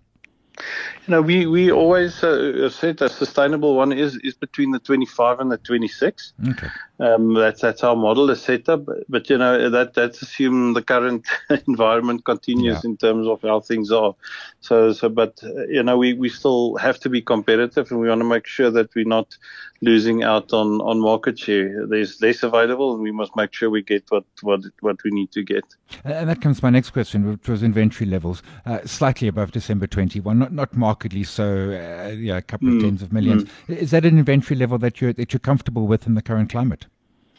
You 1.07 1.11
know, 1.11 1.21
we 1.21 1.45
we 1.45 1.71
always 1.71 2.23
uh, 2.23 2.69
said 2.69 3.01
a 3.01 3.09
sustainable 3.09 3.75
one 3.75 3.91
is 3.91 4.15
is 4.17 4.33
between 4.33 4.71
the 4.71 4.79
25 4.79 5.39
and 5.39 5.51
the 5.51 5.57
26. 5.57 6.33
Okay. 6.49 6.67
Um, 6.99 7.33
that's 7.33 7.61
that's 7.61 7.83
our 7.83 7.95
model 7.95 8.29
is 8.29 8.41
set 8.41 8.69
up, 8.69 8.85
but, 8.85 9.03
but 9.09 9.29
you 9.29 9.37
know 9.37 9.69
that 9.69 9.93
that's 9.93 10.21
assume 10.21 10.73
the 10.73 10.81
current 10.81 11.27
environment 11.67 12.23
continues 12.23 12.83
yeah. 12.83 12.89
in 12.89 12.97
terms 12.97 13.27
of 13.27 13.41
how 13.41 13.59
things 13.59 13.91
are. 13.91 14.15
So 14.61 14.93
so, 14.93 15.09
but 15.09 15.37
uh, 15.43 15.65
you 15.67 15.83
know 15.83 15.97
we 15.97 16.13
we 16.13 16.29
still 16.29 16.77
have 16.77 16.99
to 17.01 17.09
be 17.09 17.21
competitive, 17.21 17.91
and 17.91 17.99
we 17.99 18.07
want 18.07 18.21
to 18.21 18.25
make 18.25 18.47
sure 18.47 18.71
that 18.71 18.95
we're 18.95 19.05
not 19.05 19.37
losing 19.81 20.23
out 20.23 20.53
on 20.53 20.81
on 20.81 20.99
market 21.01 21.37
share. 21.37 21.85
There's 21.85 22.21
less 22.21 22.43
available, 22.43 22.93
and 22.93 23.03
we 23.03 23.11
must 23.11 23.35
make 23.35 23.53
sure 23.53 23.69
we 23.69 23.83
get 23.83 24.05
what 24.09 24.23
what 24.41 24.61
what 24.79 25.03
we 25.03 25.11
need 25.11 25.31
to 25.33 25.43
get. 25.43 25.65
And 26.03 26.29
that 26.29 26.41
comes 26.41 26.59
to 26.59 26.65
my 26.65 26.69
next 26.69 26.91
question, 26.91 27.29
which 27.29 27.47
was 27.47 27.61
inventory 27.61 28.09
levels, 28.09 28.41
uh, 28.65 28.79
slightly 28.85 29.27
above 29.27 29.51
December 29.51 29.87
21, 29.87 30.44
not 30.45 30.53
not 30.53 30.75
markedly 30.75 31.23
so, 31.23 31.45
uh, 31.45 32.09
yeah, 32.09 32.37
a 32.37 32.41
couple 32.41 32.67
of 32.69 32.75
mm. 32.75 32.81
tens 32.81 33.01
of 33.01 33.11
millions. 33.11 33.45
Mm. 33.67 33.77
Is 33.77 33.91
that 33.91 34.05
an 34.05 34.17
inventory 34.17 34.57
level 34.57 34.77
that 34.79 35.01
you're 35.01 35.13
that 35.13 35.33
you're 35.33 35.39
comfortable 35.39 35.87
with 35.87 36.07
in 36.07 36.15
the 36.15 36.21
current 36.21 36.49
climate? 36.49 36.85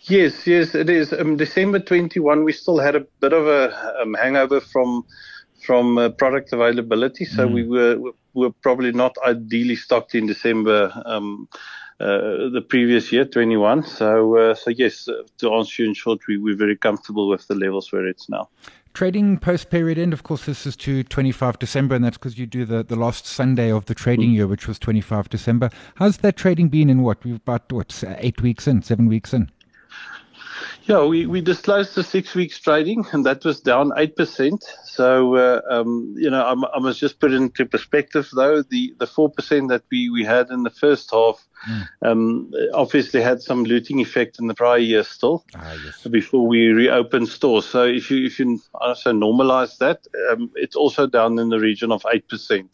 Yes, 0.03 0.47
yes, 0.47 0.75
it 0.75 0.89
is. 0.89 1.13
Um, 1.13 1.37
December 1.37 1.81
21, 1.81 2.45
we 2.45 2.53
still 2.53 2.79
had 2.79 2.95
a 2.95 3.01
bit 3.21 3.33
of 3.33 3.47
a 3.47 4.03
um, 4.03 4.15
hangover 4.15 4.61
from 4.61 5.05
from 5.65 5.99
uh, 5.99 6.11
product 6.11 6.53
availability, 6.53 7.25
so 7.25 7.49
mm. 7.49 7.55
we 7.55 7.63
were 7.65 7.99
we 7.99 8.13
were 8.35 8.53
probably 8.63 8.93
not 8.93 9.17
ideally 9.27 9.77
stocked 9.77 10.15
in 10.15 10.27
December 10.27 10.93
um, 11.07 11.49
uh, 11.99 12.51
the 12.53 12.63
previous 12.69 13.11
year, 13.11 13.25
21. 13.25 13.83
So, 13.83 14.37
uh, 14.37 14.55
so 14.55 14.71
yes, 14.71 15.09
uh, 15.09 15.23
to 15.39 15.55
answer 15.55 15.83
you 15.83 15.89
in 15.89 15.95
short, 15.95 16.21
we, 16.29 16.37
we're 16.37 16.55
very 16.55 16.77
comfortable 16.77 17.27
with 17.27 17.49
the 17.49 17.55
levels 17.55 17.91
where 17.91 18.07
it's 18.07 18.29
now. 18.29 18.51
Trading 18.97 19.37
post 19.37 19.69
period 19.69 19.99
end, 19.99 20.15
of 20.15 20.23
course, 20.23 20.47
this 20.47 20.65
is 20.65 20.75
to 20.77 21.03
25 21.03 21.59
December, 21.59 21.95
and 21.95 22.03
that's 22.03 22.17
because 22.17 22.39
you 22.39 22.47
do 22.47 22.65
the, 22.65 22.83
the 22.83 22.97
last 22.97 23.27
Sunday 23.27 23.71
of 23.71 23.85
the 23.85 23.95
trading 23.95 24.31
mm. 24.31 24.37
year, 24.37 24.47
which 24.47 24.67
was 24.67 24.79
25 24.79 25.29
December. 25.29 25.69
How's 25.97 26.17
that 26.17 26.39
trading 26.39 26.71
been 26.71 26.89
in 26.89 27.03
what? 27.03 27.23
We've 27.23 27.37
about, 27.37 27.71
what, 27.71 28.03
eight 28.17 28.41
weeks 28.41 28.67
in, 28.67 28.81
seven 28.81 29.07
weeks 29.07 29.35
in? 29.35 29.51
Yeah, 30.85 31.05
we, 31.05 31.27
we 31.27 31.43
disclosed 31.43 31.95
the 31.95 32.03
six 32.03 32.35
weeks 32.35 32.59
trading, 32.59 33.05
and 33.13 33.27
that 33.27 33.45
was 33.45 33.61
down 33.61 33.91
8%. 33.91 34.63
So, 34.87 35.37
uh, 35.37 35.61
um, 35.69 36.15
you 36.17 36.31
know, 36.31 36.43
I, 36.43 36.77
I, 36.77 36.81
must 36.81 36.99
just 36.99 37.21
put 37.21 37.33
it 37.33 37.37
into 37.37 37.67
perspective, 37.67 38.31
though. 38.35 38.63
The, 38.63 38.95
the 38.97 39.05
4% 39.05 39.69
that 39.69 39.83
we, 39.91 40.09
we 40.09 40.25
had 40.25 40.49
in 40.49 40.63
the 40.63 40.71
first 40.71 41.11
half 41.11 41.47
mm. 41.69 41.89
um, 42.03 42.53
obviously 42.75 43.23
had 43.23 43.43
some 43.43 43.65
looting 43.65 44.01
effect 44.01 44.39
in 44.39 44.47
the 44.47 44.55
prior 44.55 44.79
year 44.79 45.03
still 45.03 45.45
ah, 45.55 45.77
yes. 45.85 46.07
before 46.09 46.47
we 46.47 46.69
reopened 46.69 47.29
stores. 47.29 47.67
So, 47.67 47.85
if 47.85 48.11
you, 48.11 48.27
if 48.27 48.39
you 48.39 48.61
also 48.75 49.13
normalize 49.13 49.79
that, 49.79 50.07
um, 50.31 50.51
it's 50.55 50.77
also 50.77 51.07
down 51.07 51.39
in 51.39 51.49
the 51.49 51.61
region 51.61 51.93
of 51.93 52.03
8%. 52.03 52.69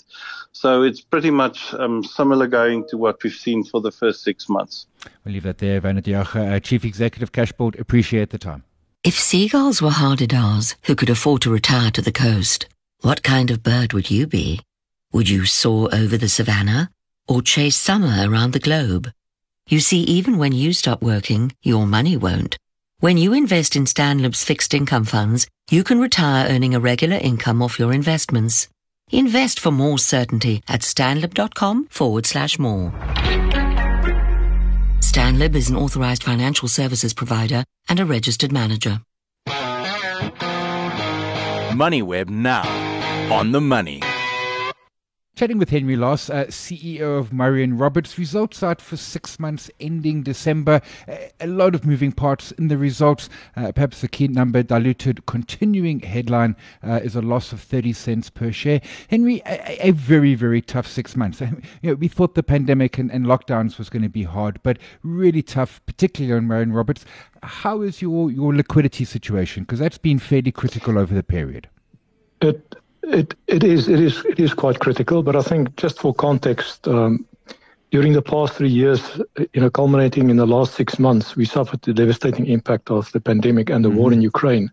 So 0.52 0.82
it's 0.82 1.00
pretty 1.00 1.30
much 1.30 1.72
um, 1.74 2.04
similar 2.04 2.46
going 2.46 2.86
to 2.88 2.98
what 2.98 3.22
we've 3.22 3.32
seen 3.32 3.64
for 3.64 3.80
the 3.80 3.90
first 3.90 4.22
six 4.22 4.48
months. 4.48 4.86
We'll 5.24 5.32
leave 5.34 5.42
that 5.44 5.58
there. 5.58 5.80
Werner 5.80 6.02
uh, 6.34 6.60
Chief 6.60 6.84
Executive 6.84 7.32
Cashbuild, 7.32 7.80
appreciate 7.80 8.30
the 8.30 8.38
time. 8.38 8.64
If 9.02 9.18
seagulls 9.18 9.82
were 9.82 9.90
Hadedas 9.90 10.76
who 10.84 10.94
could 10.94 11.10
afford 11.10 11.42
to 11.42 11.50
retire 11.50 11.90
to 11.92 12.02
the 12.02 12.12
coast, 12.12 12.66
what 13.00 13.22
kind 13.22 13.50
of 13.50 13.62
bird 13.62 13.92
would 13.92 14.10
you 14.10 14.26
be? 14.26 14.60
Would 15.12 15.28
you 15.28 15.46
soar 15.46 15.88
over 15.92 16.16
the 16.16 16.28
savannah 16.28 16.90
or 17.28 17.42
chase 17.42 17.76
summer 17.76 18.28
around 18.28 18.52
the 18.52 18.58
globe? 18.58 19.12
You 19.68 19.80
see, 19.80 20.00
even 20.00 20.38
when 20.38 20.52
you 20.52 20.72
stop 20.72 21.02
working, 21.02 21.52
your 21.62 21.86
money 21.86 22.16
won't. 22.16 22.56
When 23.00 23.16
you 23.16 23.32
invest 23.32 23.74
in 23.74 23.84
Stanlib's 23.84 24.44
fixed 24.44 24.74
income 24.74 25.04
funds, 25.04 25.46
you 25.70 25.82
can 25.82 26.00
retire 26.00 26.48
earning 26.48 26.74
a 26.74 26.80
regular 26.80 27.16
income 27.16 27.62
off 27.62 27.78
your 27.78 27.92
investments. 27.92 28.68
Invest 29.10 29.58
for 29.58 29.70
more 29.70 29.98
certainty 29.98 30.62
at 30.68 30.82
stanlib.com 30.82 31.88
forward 31.90 32.26
slash 32.26 32.58
more. 32.58 32.92
Stanlib 35.00 35.54
is 35.54 35.68
an 35.68 35.76
authorized 35.76 36.22
financial 36.22 36.68
services 36.68 37.12
provider 37.12 37.64
and 37.88 38.00
a 38.00 38.06
registered 38.06 38.52
manager. 38.52 39.00
MoneyWeb 41.72 42.28
now 42.28 42.62
on 43.32 43.52
the 43.52 43.60
money. 43.60 44.00
Chatting 45.42 45.58
with 45.58 45.70
Henry 45.70 45.96
Laas, 45.96 46.30
uh, 46.30 46.46
CEO 46.46 47.18
of 47.18 47.32
Murray 47.32 47.64
and 47.64 47.80
Roberts. 47.80 48.16
Results 48.16 48.62
out 48.62 48.80
for 48.80 48.96
six 48.96 49.40
months 49.40 49.68
ending 49.80 50.22
December. 50.22 50.80
a 51.40 51.48
lot 51.48 51.74
of 51.74 51.84
moving 51.84 52.12
parts 52.12 52.52
in 52.52 52.68
the 52.68 52.78
results. 52.78 53.28
Uh, 53.56 53.72
perhaps 53.72 54.02
the 54.02 54.06
key 54.06 54.28
number 54.28 54.62
diluted 54.62 55.26
continuing 55.26 55.98
headline 55.98 56.54
uh, 56.84 57.00
is 57.02 57.16
a 57.16 57.20
loss 57.20 57.50
of 57.50 57.60
30 57.60 57.92
cents 57.92 58.30
per 58.30 58.52
share. 58.52 58.80
Henry, 59.10 59.42
a, 59.44 59.88
a 59.88 59.90
very, 59.90 60.36
very 60.36 60.62
tough 60.62 60.86
six 60.86 61.16
months. 61.16 61.40
you 61.82 61.90
know, 61.90 61.94
we 61.94 62.06
thought 62.06 62.36
the 62.36 62.44
pandemic 62.44 62.96
and, 62.96 63.10
and 63.10 63.26
lockdowns 63.26 63.78
was 63.78 63.90
going 63.90 64.04
to 64.04 64.08
be 64.08 64.22
hard, 64.22 64.62
but 64.62 64.78
really 65.02 65.42
tough, 65.42 65.84
particularly 65.86 66.36
on 66.36 66.44
Murray 66.44 66.62
and 66.62 66.76
Roberts. 66.76 67.04
How 67.42 67.80
is 67.80 68.00
your, 68.00 68.30
your 68.30 68.54
liquidity 68.54 69.04
situation? 69.04 69.64
Because 69.64 69.80
that's 69.80 69.98
been 69.98 70.20
fairly 70.20 70.52
critical 70.52 70.96
over 70.96 71.12
the 71.12 71.24
period. 71.24 71.68
It 72.40 72.76
it 73.02 73.34
it 73.46 73.64
is 73.64 73.88
it 73.88 74.00
is 74.00 74.24
it 74.24 74.38
is 74.38 74.54
quite 74.54 74.78
critical, 74.78 75.22
but 75.22 75.36
I 75.36 75.42
think 75.42 75.76
just 75.76 76.00
for 76.00 76.14
context, 76.14 76.86
um, 76.86 77.26
during 77.90 78.12
the 78.12 78.22
past 78.22 78.54
three 78.54 78.70
years, 78.70 79.20
you 79.52 79.60
know, 79.60 79.70
culminating 79.70 80.30
in 80.30 80.36
the 80.36 80.46
last 80.46 80.74
six 80.74 80.98
months, 80.98 81.36
we 81.36 81.44
suffered 81.44 81.82
the 81.82 81.92
devastating 81.92 82.46
impact 82.46 82.90
of 82.90 83.10
the 83.12 83.20
pandemic 83.20 83.70
and 83.70 83.84
the 83.84 83.88
mm-hmm. 83.88 83.98
war 83.98 84.12
in 84.12 84.22
Ukraine 84.22 84.70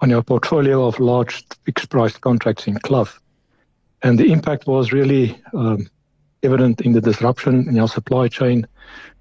on 0.00 0.12
our 0.12 0.22
portfolio 0.22 0.84
of 0.86 0.98
large 0.98 1.44
fixed 1.64 1.90
price 1.90 2.16
contracts 2.16 2.66
in 2.66 2.74
Clough. 2.80 3.08
And 4.02 4.18
the 4.18 4.32
impact 4.32 4.66
was 4.66 4.92
really 4.92 5.40
um, 5.54 5.88
evident 6.42 6.80
in 6.80 6.92
the 6.92 7.00
disruption 7.00 7.68
in 7.68 7.78
our 7.78 7.88
supply 7.88 8.28
chain, 8.28 8.66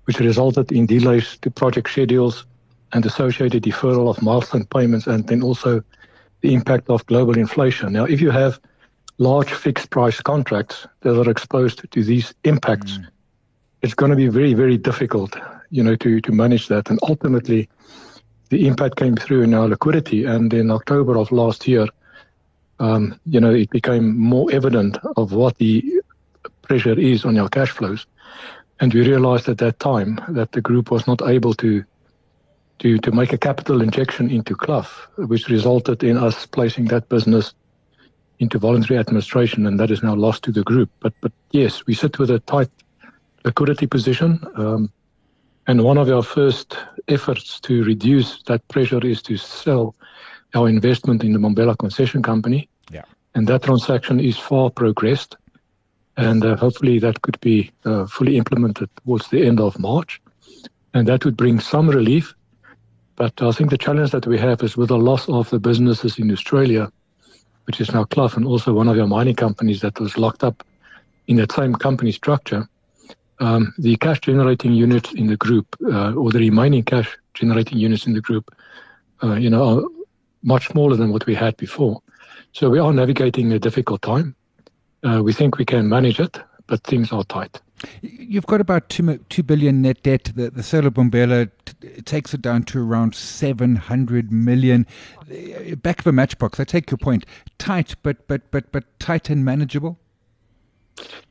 which 0.06 0.20
resulted 0.20 0.72
in 0.72 0.86
delays 0.86 1.38
to 1.38 1.52
project 1.52 1.90
schedules 1.90 2.46
and 2.94 3.06
associated 3.06 3.64
deferral 3.64 4.10
of 4.10 4.22
milestone 4.22 4.66
payments 4.66 5.08
and 5.08 5.28
then 5.28 5.42
also 5.42 5.84
the 6.44 6.54
impact 6.54 6.90
of 6.90 7.06
global 7.06 7.38
inflation. 7.38 7.94
Now, 7.94 8.04
if 8.04 8.20
you 8.22 8.30
have 8.30 8.60
large 9.18 9.52
fixed 9.54 9.90
price 9.90 10.22
contracts 10.22 10.86
that 11.00 11.18
are 11.18 11.32
exposed 11.32 11.90
to 11.90 12.04
these 12.04 12.34
impacts, 12.44 12.98
mm. 12.98 13.08
it's 13.82 13.94
going 13.94 14.10
to 14.10 14.18
be 14.18 14.28
very, 14.28 14.54
very 14.54 14.78
difficult, 14.78 15.38
you 15.70 15.82
know, 15.82 15.96
to, 15.96 16.20
to 16.20 16.32
manage 16.34 16.68
that. 16.68 16.90
And 16.90 17.00
ultimately, 17.08 17.70
the 18.50 18.68
impact 18.68 18.98
came 18.98 19.16
through 19.16 19.44
in 19.44 19.54
our 19.54 19.70
liquidity. 19.70 20.26
And 20.26 20.54
in 20.54 20.70
October 20.70 21.18
of 21.18 21.32
last 21.32 21.66
year, 21.66 21.88
um, 22.80 23.18
you 23.26 23.40
know, 23.40 23.54
it 23.54 23.70
became 23.70 24.20
more 24.20 24.52
evident 24.52 24.98
of 25.16 25.32
what 25.32 25.58
the 25.60 26.02
pressure 26.62 27.00
is 27.00 27.24
on 27.24 27.38
our 27.38 27.48
cash 27.48 27.72
flows. 27.72 28.06
And 28.82 28.94
we 28.94 29.08
realized 29.08 29.48
at 29.48 29.60
that 29.60 29.80
time 29.80 30.20
that 30.28 30.52
the 30.52 30.62
group 30.62 30.92
was 30.92 31.08
not 31.08 31.22
able 31.22 31.54
to 31.54 31.86
to, 32.80 32.98
to 33.00 33.12
make 33.12 33.34
a 33.34 33.38
capital 33.38 33.82
injection 33.82 34.30
into 34.30 34.56
Clough, 34.56 34.88
which 35.18 35.48
resulted 35.48 36.04
in 36.04 36.18
us 36.18 36.46
placing 36.46 36.86
that 36.86 37.08
business 37.10 37.54
into 38.40 38.60
voluntary 38.60 39.00
administration, 39.00 39.66
and 39.66 39.80
that 39.80 39.92
is 39.92 40.04
now 40.04 40.16
lost 40.16 40.44
to 40.44 40.52
the 40.52 40.64
group. 40.64 40.90
But 41.00 41.14
but 41.22 41.32
yes, 41.52 41.86
we 41.86 41.94
sit 41.94 42.20
with 42.20 42.30
a 42.30 42.40
tight 42.40 42.70
liquidity 43.46 43.88
position, 43.88 44.40
um, 44.56 44.92
and 45.68 45.84
one 45.84 45.98
of 45.98 46.10
our 46.10 46.24
first 46.24 46.78
efforts 47.08 47.60
to 47.62 47.84
reduce 47.84 48.44
that 48.44 48.68
pressure 48.68 49.06
is 49.06 49.22
to 49.24 49.38
sell 49.38 49.96
our 50.56 50.68
investment 50.68 51.24
in 51.24 51.34
the 51.34 51.40
Bombela 51.40 51.78
Concession 51.78 52.22
Company. 52.22 52.70
Yeah. 52.92 53.04
And 53.36 53.48
that 53.48 53.64
transaction 53.64 54.20
is 54.20 54.38
far 54.38 54.70
progressed, 54.70 55.38
and 56.18 56.44
uh, 56.44 56.56
hopefully 56.58 57.00
that 57.00 57.22
could 57.22 57.40
be 57.40 57.72
uh, 57.86 58.06
fully 58.08 58.38
implemented 58.38 58.90
towards 58.98 59.30
the 59.30 59.46
end 59.46 59.60
of 59.60 59.80
March, 59.80 60.22
and 60.94 61.08
that 61.08 61.24
would 61.24 61.38
bring 61.38 61.60
some 61.60 61.90
relief 61.90 62.36
but 63.16 63.42
I 63.42 63.52
think 63.52 63.70
the 63.70 63.78
challenge 63.78 64.12
that 64.12 64.28
we 64.28 64.40
have 64.40 64.64
is 64.64 64.76
with 64.76 64.90
the 64.90 64.98
loss 64.98 65.30
of 65.30 65.50
the 65.50 65.60
businesses 65.60 66.18
in 66.18 66.32
Australia, 66.32 66.92
which 67.66 67.80
is 67.80 67.94
now 67.94 68.04
Clough 68.06 68.32
and 68.36 68.46
also 68.46 68.74
one 68.74 68.88
of 68.88 68.96
your 68.96 69.08
mining 69.08 69.36
companies 69.36 69.82
that 69.82 70.00
was 70.00 70.18
locked 70.18 70.44
up 70.44 70.64
in 71.28 71.38
that 71.38 71.52
same 71.52 71.74
company 71.76 72.12
structure, 72.12 72.68
um, 73.40 73.74
the 73.78 73.96
cash 73.98 74.20
generating 74.22 74.74
units 74.74 75.14
in 75.14 75.28
the 75.28 75.38
group, 75.38 75.76
uh, 75.86 76.14
or 76.14 76.32
the 76.32 76.40
remaining 76.40 76.84
cash 76.84 77.18
generating 77.34 77.78
units 77.78 78.06
in 78.06 78.14
the 78.14 78.22
group, 78.22 78.54
uh, 79.24 79.36
you 79.36 79.50
know, 79.50 79.64
are 79.64 79.84
much 80.44 80.68
smaller 80.68 80.96
than 80.96 81.12
what 81.12 81.26
we 81.26 81.36
had 81.36 81.56
before. 81.58 82.02
So 82.52 82.70
we 82.70 82.80
are 82.80 82.94
navigating 82.94 83.54
a 83.54 83.60
difficult 83.60 84.02
time. 84.02 84.36
Uh, 85.04 85.22
we 85.24 85.34
think 85.34 85.58
we 85.58 85.66
can 85.66 85.88
manage 85.88 86.20
it, 86.20 86.40
but 86.68 86.84
things 86.84 87.12
are 87.12 87.24
tight. 87.24 87.60
You've 88.02 88.46
got 88.46 88.62
about 88.62 88.90
two, 88.90 89.18
2 89.30 89.44
billion 89.44 89.82
net 89.82 90.04
debt. 90.04 90.32
The, 90.36 90.50
the 90.50 90.64
sale 90.64 90.86
of 90.86 90.94
Bombela 90.94 91.50
t- 91.66 92.02
takes 92.02 92.34
it 92.34 92.42
down 92.42 92.64
to 92.64 92.84
around 92.84 93.16
700 93.16 94.32
million. 94.32 94.88
Uh, 95.22 95.76
back 95.76 96.00
of 96.00 96.08
a 96.08 96.12
matchbox, 96.12 96.60
I 96.60 96.64
take 96.64 96.92
your 96.92 96.98
point. 96.98 97.26
Tight, 97.58 97.96
but, 98.04 98.28
but, 98.28 98.50
but, 98.52 98.72
but 98.72 98.84
tight 99.00 99.30
and 99.30 99.44
manageable? 99.44 99.98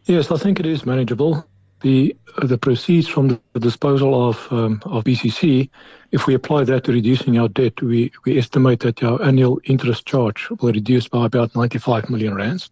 Yes, 0.04 0.30
I 0.30 0.36
think 0.36 0.60
it 0.60 0.66
is 0.66 0.84
manageable. 0.84 1.46
The, 1.82 2.14
uh, 2.38 2.46
the 2.46 2.58
proceeds 2.58 3.08
from 3.08 3.40
the 3.54 3.60
disposal 3.60 4.28
of, 4.28 4.46
um, 4.52 4.80
of 4.86 5.04
BCC, 5.04 5.68
if 6.12 6.26
we 6.26 6.34
apply 6.34 6.64
that 6.64 6.84
to 6.84 6.92
reducing 6.92 7.38
our 7.38 7.48
debt, 7.48 7.80
we, 7.82 8.12
we 8.24 8.38
estimate 8.38 8.80
that 8.80 9.02
our 9.02 9.20
annual 9.22 9.60
interest 9.64 10.06
charge 10.06 10.48
will 10.60 10.72
reduce 10.72 11.08
by 11.08 11.26
about 11.26 11.56
95 11.56 12.08
million 12.08 12.34
rands 12.34 12.70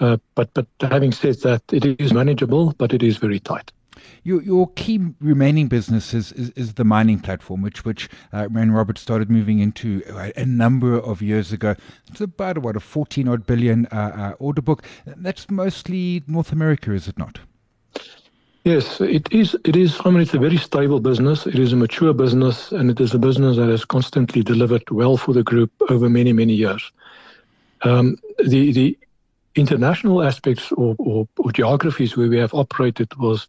Uh, 0.00 0.16
but 0.34 0.52
but 0.54 0.66
having 0.80 1.12
said 1.12 1.36
that, 1.40 1.62
it 1.72 1.84
is 2.00 2.12
manageable, 2.12 2.74
but 2.78 2.92
it 2.92 3.02
is 3.02 3.18
very 3.18 3.38
tight. 3.38 3.70
Your, 4.22 4.42
your 4.42 4.70
key 4.72 5.00
remaining 5.20 5.68
business 5.68 6.14
is, 6.14 6.32
is, 6.32 6.50
is, 6.50 6.74
the 6.74 6.84
mining 6.84 7.20
platform, 7.20 7.62
which 7.62 7.84
which 7.84 8.08
uh, 8.32 8.48
Murray 8.48 8.62
and 8.62 8.74
Roberts 8.74 9.00
started 9.00 9.30
moving 9.30 9.58
into 9.58 10.02
a, 10.36 10.44
number 10.44 10.98
of 10.98 11.22
years 11.22 11.52
ago. 11.52 11.74
It's 12.08 12.20
about 12.20 12.58
what 12.58 12.76
a 12.76 12.80
fourteen 12.80 13.28
odd 13.28 13.46
billion 13.46 13.86
uh, 13.86 14.32
uh, 14.32 14.36
order 14.38 14.62
book. 14.62 14.84
That's 15.04 15.50
mostly 15.50 16.22
North 16.26 16.52
America, 16.52 16.92
is 16.92 17.08
it 17.08 17.18
not? 17.18 17.40
Yes, 18.64 19.00
it 19.00 19.30
is. 19.32 19.56
It 19.64 19.76
is. 19.76 19.98
I 20.04 20.10
mean, 20.10 20.20
it's 20.20 20.34
a 20.34 20.38
very 20.38 20.58
stable 20.58 21.00
business. 21.00 21.46
It 21.46 21.58
is 21.58 21.72
a 21.72 21.76
mature 21.76 22.12
business, 22.12 22.72
and 22.72 22.90
it 22.90 23.00
is 23.00 23.14
a 23.14 23.18
business 23.18 23.56
that 23.56 23.68
has 23.68 23.84
constantly 23.84 24.42
delivered 24.42 24.88
well 24.90 25.16
for 25.16 25.32
the 25.32 25.42
group 25.42 25.72
over 25.88 26.08
many 26.08 26.32
many 26.32 26.54
years. 26.54 26.90
Um, 27.82 28.18
the 28.38 28.72
the 28.72 28.98
international 29.54 30.22
aspects 30.22 30.72
or, 30.72 30.94
or, 30.98 31.28
or, 31.38 31.52
geographies 31.52 32.16
where 32.16 32.28
we 32.28 32.38
have 32.38 32.54
operated 32.54 33.14
was 33.16 33.48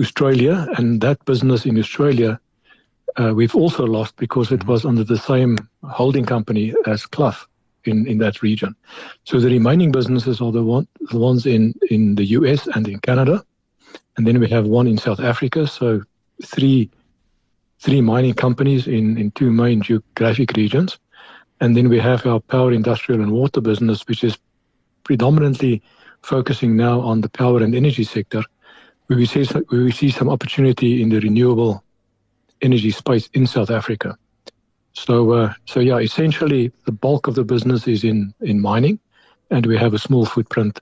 Australia, 0.00 0.66
and 0.76 1.00
that 1.00 1.22
business 1.24 1.66
in 1.66 1.78
Australia 1.78 2.40
uh, 3.16 3.32
we've 3.34 3.54
also 3.54 3.84
lost 3.84 4.16
because 4.16 4.52
it 4.52 4.66
was 4.66 4.84
under 4.84 5.04
the 5.04 5.18
same 5.18 5.56
holding 5.84 6.24
company 6.24 6.74
as 6.86 7.06
Clough 7.06 7.46
in, 7.84 8.06
in 8.06 8.18
that 8.18 8.42
region. 8.42 8.74
So 9.24 9.40
the 9.40 9.48
remaining 9.48 9.92
businesses 9.92 10.40
are 10.40 10.52
the, 10.52 10.62
one, 10.62 10.86
the 11.00 11.18
ones 11.18 11.46
in, 11.46 11.74
in 11.90 12.14
the 12.14 12.24
US 12.26 12.66
and 12.66 12.86
in 12.88 12.98
Canada, 13.00 13.44
and 14.16 14.26
then 14.26 14.40
we 14.40 14.48
have 14.48 14.66
one 14.66 14.86
in 14.86 14.98
South 14.98 15.20
Africa. 15.20 15.66
So 15.66 16.02
three 16.44 16.90
three 17.80 18.00
mining 18.00 18.34
companies 18.34 18.86
in, 18.86 19.18
in 19.18 19.30
two 19.32 19.50
main 19.50 19.82
geographic 19.82 20.56
regions. 20.56 20.98
And 21.60 21.76
then 21.76 21.88
we 21.88 21.98
have 21.98 22.26
our 22.26 22.40
power, 22.40 22.72
industrial, 22.72 23.20
and 23.20 23.32
water 23.32 23.60
business, 23.60 24.06
which 24.06 24.24
is 24.24 24.36
predominantly 25.06 25.80
focusing 26.22 26.76
now 26.76 27.00
on 27.00 27.20
the 27.20 27.28
power 27.28 27.62
and 27.62 27.74
energy 27.74 28.02
sector, 28.02 28.42
where 29.06 29.18
we 29.18 29.26
see, 29.26 29.44
where 29.68 29.84
we 29.84 29.92
see 29.92 30.10
some 30.10 30.28
opportunity 30.28 31.00
in 31.00 31.08
the 31.08 31.20
renewable 31.20 31.84
energy 32.60 32.90
space 32.90 33.28
in 33.32 33.46
South 33.46 33.70
Africa. 33.70 34.18
So, 34.94 35.30
uh, 35.30 35.52
so 35.66 35.78
yeah, 35.78 35.98
essentially 35.98 36.72
the 36.86 36.92
bulk 36.92 37.28
of 37.28 37.36
the 37.36 37.44
business 37.44 37.86
is 37.86 38.02
in, 38.02 38.34
in 38.40 38.60
mining, 38.60 38.98
and 39.50 39.64
we 39.64 39.78
have 39.78 39.94
a 39.94 39.98
small 39.98 40.26
footprint 40.26 40.80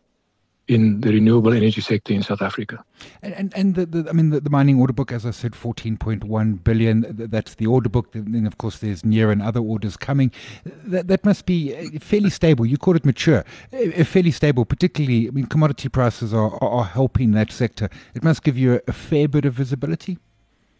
in 0.66 1.00
the 1.02 1.10
renewable 1.10 1.52
energy 1.52 1.80
sector 1.80 2.14
in 2.14 2.22
South 2.22 2.40
Africa. 2.40 2.82
And 3.22 3.34
and, 3.34 3.52
and 3.54 3.74
the, 3.74 3.86
the, 3.86 4.08
I 4.08 4.12
mean 4.12 4.30
the, 4.30 4.40
the, 4.40 4.50
mining 4.50 4.80
order 4.80 4.92
book, 4.92 5.12
as 5.12 5.26
I 5.26 5.30
said, 5.30 5.54
fourteen 5.54 5.96
point 5.96 6.24
one 6.24 6.54
billion. 6.54 7.04
That's 7.10 7.54
the 7.54 7.66
order 7.66 7.88
book. 7.88 8.12
Then 8.12 8.46
of 8.46 8.56
course 8.56 8.78
there's 8.78 9.04
near 9.04 9.30
and 9.30 9.42
other 9.42 9.60
orders 9.60 9.96
coming. 9.96 10.32
That 10.64 11.08
that 11.08 11.24
must 11.24 11.44
be 11.44 11.76
uh, 11.76 11.98
fairly 12.00 12.30
stable. 12.30 12.64
You 12.64 12.78
call 12.78 12.96
it 12.96 13.04
mature, 13.04 13.44
uh, 13.72 14.04
fairly 14.04 14.30
stable. 14.30 14.64
Particularly, 14.64 15.28
I 15.28 15.30
mean, 15.32 15.46
commodity 15.46 15.88
prices 15.88 16.32
are, 16.32 16.54
are, 16.62 16.70
are 16.70 16.84
helping 16.84 17.32
that 17.32 17.52
sector. 17.52 17.90
It 18.14 18.24
must 18.24 18.42
give 18.42 18.56
you 18.56 18.74
a, 18.74 18.80
a 18.88 18.92
fair 18.92 19.28
bit 19.28 19.44
of 19.44 19.54
visibility. 19.54 20.18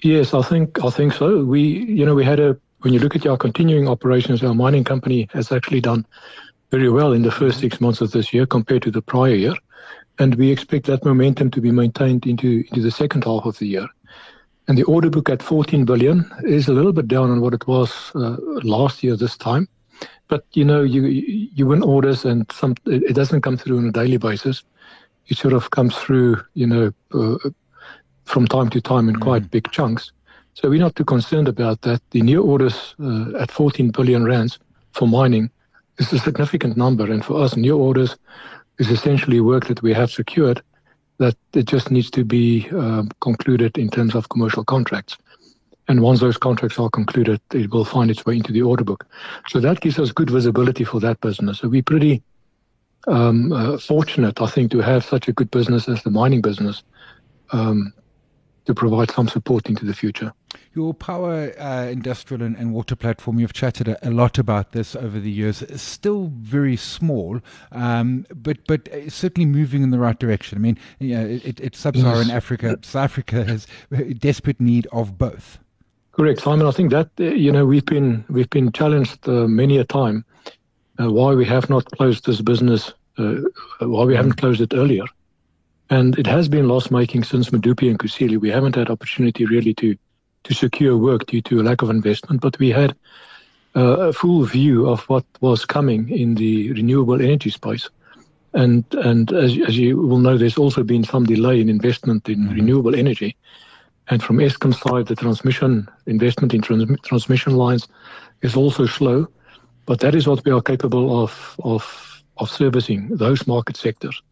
Yes, 0.00 0.32
I 0.34 0.42
think 0.42 0.82
I 0.82 0.90
think 0.90 1.12
so. 1.12 1.44
We 1.44 1.60
you 1.60 2.06
know 2.06 2.14
we 2.14 2.24
had 2.24 2.40
a 2.40 2.56
when 2.80 2.92
you 2.92 3.00
look 3.00 3.16
at 3.16 3.26
our 3.26 3.38
continuing 3.38 3.88
operations, 3.88 4.44
our 4.44 4.54
mining 4.54 4.84
company 4.84 5.28
has 5.32 5.50
actually 5.50 5.80
done 5.80 6.06
very 6.74 6.90
well 6.90 7.12
in 7.12 7.22
the 7.22 7.30
first 7.30 7.60
six 7.60 7.80
months 7.80 8.00
of 8.00 8.10
this 8.10 8.32
year 8.34 8.46
compared 8.46 8.82
to 8.82 8.90
the 8.90 9.02
prior 9.02 9.34
year 9.34 9.54
and 10.18 10.34
we 10.36 10.50
expect 10.50 10.86
that 10.86 11.04
momentum 11.04 11.50
to 11.50 11.60
be 11.60 11.70
maintained 11.70 12.26
into 12.26 12.64
into 12.68 12.80
the 12.80 12.90
second 12.90 13.24
half 13.24 13.44
of 13.44 13.58
the 13.58 13.66
year. 13.66 13.88
And 14.66 14.78
the 14.78 14.84
order 14.84 15.10
book 15.10 15.28
at 15.28 15.42
14 15.42 15.84
billion 15.84 16.30
is 16.44 16.68
a 16.68 16.72
little 16.72 16.92
bit 16.92 17.08
down 17.08 17.30
on 17.30 17.40
what 17.40 17.52
it 17.52 17.66
was 17.66 17.90
uh, 18.14 18.36
last 18.62 19.02
year 19.02 19.16
this 19.16 19.36
time. 19.36 19.68
But 20.28 20.44
you 20.52 20.64
know, 20.64 20.82
you 20.82 21.02
you 21.58 21.66
win 21.66 21.82
orders, 21.82 22.24
and 22.24 22.50
some 22.52 22.74
it 22.86 23.14
doesn't 23.14 23.42
come 23.42 23.56
through 23.56 23.78
on 23.78 23.88
a 23.88 23.92
daily 23.92 24.16
basis. 24.16 24.62
It 25.26 25.38
sort 25.38 25.54
of 25.54 25.70
comes 25.70 25.96
through, 25.96 26.42
you 26.54 26.66
know, 26.66 26.92
uh, 27.12 27.50
from 28.24 28.46
time 28.46 28.70
to 28.70 28.80
time 28.80 29.08
in 29.08 29.16
mm. 29.16 29.22
quite 29.22 29.50
big 29.50 29.70
chunks. 29.70 30.12
So 30.54 30.68
we're 30.68 30.86
not 30.86 30.96
too 30.96 31.04
concerned 31.04 31.48
about 31.48 31.80
that. 31.82 32.00
The 32.10 32.22
new 32.22 32.42
orders 32.42 32.94
uh, 33.02 33.38
at 33.38 33.50
14 33.50 33.90
billion 33.90 34.24
rands 34.24 34.58
for 34.92 35.08
mining 35.08 35.50
is 35.98 36.12
a 36.12 36.18
significant 36.18 36.76
number, 36.76 37.10
and 37.10 37.24
for 37.24 37.42
us, 37.42 37.56
new 37.56 37.76
orders 37.76 38.16
is 38.78 38.90
essentially 38.90 39.40
work 39.40 39.66
that 39.66 39.82
we 39.82 39.92
have 39.92 40.10
secured 40.10 40.62
that 41.18 41.36
it 41.52 41.66
just 41.66 41.90
needs 41.90 42.10
to 42.10 42.24
be 42.24 42.68
uh, 42.76 43.04
concluded 43.20 43.78
in 43.78 43.88
terms 43.88 44.14
of 44.14 44.28
commercial 44.28 44.64
contracts. 44.64 45.16
And 45.86 46.00
once 46.00 46.20
those 46.20 46.36
contracts 46.36 46.78
are 46.78 46.90
concluded, 46.90 47.40
it 47.52 47.70
will 47.70 47.84
find 47.84 48.10
its 48.10 48.24
way 48.24 48.36
into 48.36 48.52
the 48.52 48.62
order 48.62 48.84
book. 48.84 49.06
So 49.48 49.60
that 49.60 49.80
gives 49.80 49.98
us 49.98 50.12
good 50.12 50.30
visibility 50.30 50.82
for 50.82 50.98
that 51.00 51.20
business. 51.20 51.58
So 51.58 51.68
we're 51.68 51.82
pretty 51.82 52.22
um, 53.06 53.52
uh, 53.52 53.78
fortunate, 53.78 54.40
I 54.40 54.46
think, 54.46 54.70
to 54.72 54.78
have 54.80 55.04
such 55.04 55.28
a 55.28 55.32
good 55.32 55.50
business 55.50 55.88
as 55.88 56.02
the 56.02 56.10
mining 56.10 56.40
business 56.40 56.82
um, 57.52 57.92
to 58.64 58.74
provide 58.74 59.10
some 59.10 59.28
support 59.28 59.68
into 59.68 59.84
the 59.84 59.94
future. 59.94 60.32
Your 60.74 60.92
power, 60.92 61.52
uh, 61.58 61.86
industrial, 61.86 62.42
and, 62.42 62.56
and, 62.56 62.74
water 62.74 62.96
platform, 62.96 63.38
you've 63.38 63.52
chatted 63.52 63.86
a, 63.86 64.08
a, 64.08 64.10
lot 64.10 64.38
about 64.38 64.72
this 64.72 64.96
over 64.96 65.20
the 65.20 65.30
years. 65.30 65.62
It's 65.62 65.82
still 65.82 66.32
very 66.34 66.76
small, 66.76 67.40
um, 67.70 68.26
but 68.34 68.58
but 68.66 68.88
uh, 68.88 69.08
certainly 69.08 69.46
moving 69.46 69.82
in 69.82 69.90
the 69.90 70.00
right 70.00 70.18
direction. 70.18 70.58
I 70.58 70.60
mean, 70.60 70.78
you 70.98 71.14
know, 71.14 71.26
it, 71.26 71.60
it's 71.60 71.78
sub-Saharan 71.78 72.26
yes. 72.26 72.36
Africa. 72.36 72.78
South 72.82 73.04
Africa 73.04 73.44
has 73.44 73.66
desperate 74.18 74.60
need 74.60 74.88
of 74.90 75.16
both. 75.16 75.58
Correct, 76.12 76.40
Simon. 76.40 76.66
I 76.66 76.72
think 76.72 76.90
that 76.90 77.08
uh, 77.20 77.24
you 77.24 77.52
know 77.52 77.66
we've 77.66 77.86
been 77.86 78.24
we've 78.28 78.50
been 78.50 78.72
challenged 78.72 79.28
uh, 79.28 79.46
many 79.46 79.78
a 79.78 79.84
time 79.84 80.24
uh, 81.00 81.10
why 81.10 81.34
we 81.34 81.44
have 81.44 81.68
not 81.68 81.84
closed 81.92 82.26
this 82.26 82.40
business, 82.40 82.92
uh, 83.18 83.36
why 83.80 84.04
we 84.04 84.14
haven't 84.14 84.34
closed 84.34 84.60
it 84.60 84.74
earlier. 84.74 85.04
And 85.90 86.18
it 86.18 86.26
has 86.26 86.48
been 86.48 86.68
loss 86.68 86.90
making 86.90 87.24
since 87.24 87.50
Medupi 87.50 87.90
and 87.90 87.98
Kusile. 87.98 88.38
We 88.38 88.50
haven't 88.50 88.76
had 88.76 88.90
opportunity 88.90 89.44
really 89.44 89.74
to 89.74 89.96
to 90.44 90.54
secure 90.54 90.96
work 90.96 91.26
due 91.26 91.42
to 91.42 91.60
a 91.60 91.64
lack 91.64 91.82
of 91.82 91.90
investment, 91.90 92.40
but 92.40 92.58
we 92.58 92.70
had 92.70 92.94
uh, 93.76 94.08
a 94.08 94.12
full 94.12 94.44
view 94.44 94.88
of 94.88 95.00
what 95.08 95.24
was 95.40 95.64
coming 95.64 96.08
in 96.10 96.36
the 96.36 96.72
renewable 96.72 97.20
energy 97.20 97.50
space. 97.50 97.88
And 98.52 98.84
and 98.92 99.32
as, 99.32 99.58
as 99.66 99.76
you 99.76 99.96
will 99.96 100.18
know, 100.18 100.38
there's 100.38 100.58
also 100.58 100.84
been 100.84 101.02
some 101.02 101.24
delay 101.24 101.60
in 101.60 101.68
investment 101.68 102.28
in 102.28 102.38
mm-hmm. 102.38 102.54
renewable 102.54 102.94
energy. 102.94 103.36
And 104.08 104.22
from 104.22 104.36
Eskom 104.36 104.74
side, 104.74 105.06
the 105.06 105.16
transmission 105.16 105.88
investment 106.06 106.54
in 106.54 106.60
trans- 106.60 107.00
transmission 107.00 107.56
lines 107.56 107.88
is 108.42 108.54
also 108.54 108.86
slow. 108.86 109.26
But 109.86 110.00
that 110.00 110.14
is 110.14 110.26
what 110.26 110.44
we 110.44 110.52
are 110.52 110.62
capable 110.62 111.22
of 111.22 111.56
of 111.64 112.22
of 112.36 112.50
servicing 112.50 113.08
those 113.16 113.46
market 113.46 113.76
sectors. 113.76 114.22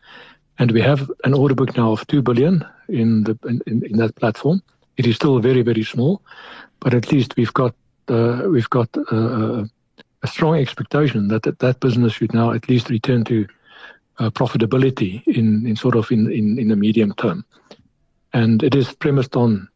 And 0.59 0.70
we 0.70 0.83
have 0.83 1.11
an 1.25 1.35
order 1.35 1.55
book 1.55 1.77
now 1.77 1.92
of 1.92 2.07
two 2.07 2.22
billion 2.22 2.64
in 2.88 3.25
the 3.25 3.37
in, 3.66 3.85
in 3.85 3.96
that 3.96 4.14
platform. 4.16 4.62
It 4.96 5.07
is 5.07 5.16
still 5.16 5.38
very 5.38 5.62
very 5.62 5.85
small, 5.85 6.22
but 6.81 6.94
at 6.94 7.11
least 7.11 7.37
we've 7.37 7.52
got 7.52 7.74
uh, 8.09 8.42
we've 8.48 8.70
got 8.70 8.88
uh, 9.11 9.64
a 10.22 10.26
strong 10.26 10.57
expectation 10.57 11.28
that, 11.28 11.42
that 11.42 11.59
that 11.61 11.81
business 11.81 12.14
should 12.14 12.35
now 12.35 12.52
at 12.52 12.68
least 12.68 12.90
return 12.90 13.24
to 13.24 13.46
uh, 14.18 14.31
profitability 14.31 15.26
in, 15.26 15.66
in 15.66 15.76
sort 15.76 15.96
of 15.96 16.11
in, 16.11 16.31
in, 16.31 16.59
in 16.59 16.68
the 16.68 16.76
medium 16.76 17.12
term. 17.14 17.44
And 18.33 18.62
it 18.62 18.74
is 18.74 18.92
premised 18.94 19.37
on 19.37 19.68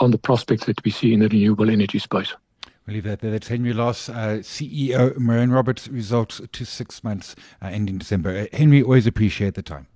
on 0.00 0.10
the 0.10 0.18
prospects 0.18 0.66
that 0.66 0.82
we 0.84 0.90
see 0.90 1.14
in 1.14 1.20
the 1.20 1.28
renewable 1.28 1.70
energy 1.70 2.00
space. 2.00 2.34
We'll 2.86 2.94
leave 2.94 3.04
that 3.04 3.20
there. 3.20 3.30
That's 3.30 3.48
Henry 3.48 3.72
Laas, 3.72 4.08
uh, 4.08 4.42
CEO, 4.42 5.16
Murray 5.16 5.42
and 5.42 5.52
Roberts, 5.52 5.88
results 5.88 6.40
to 6.52 6.64
six 6.64 7.02
months 7.04 7.36
uh, 7.62 7.68
ending 7.68 7.98
December. 7.98 8.36
Uh, 8.36 8.56
Henry, 8.56 8.82
always 8.82 9.06
appreciate 9.06 9.54
the 9.54 9.62
time. 9.62 9.86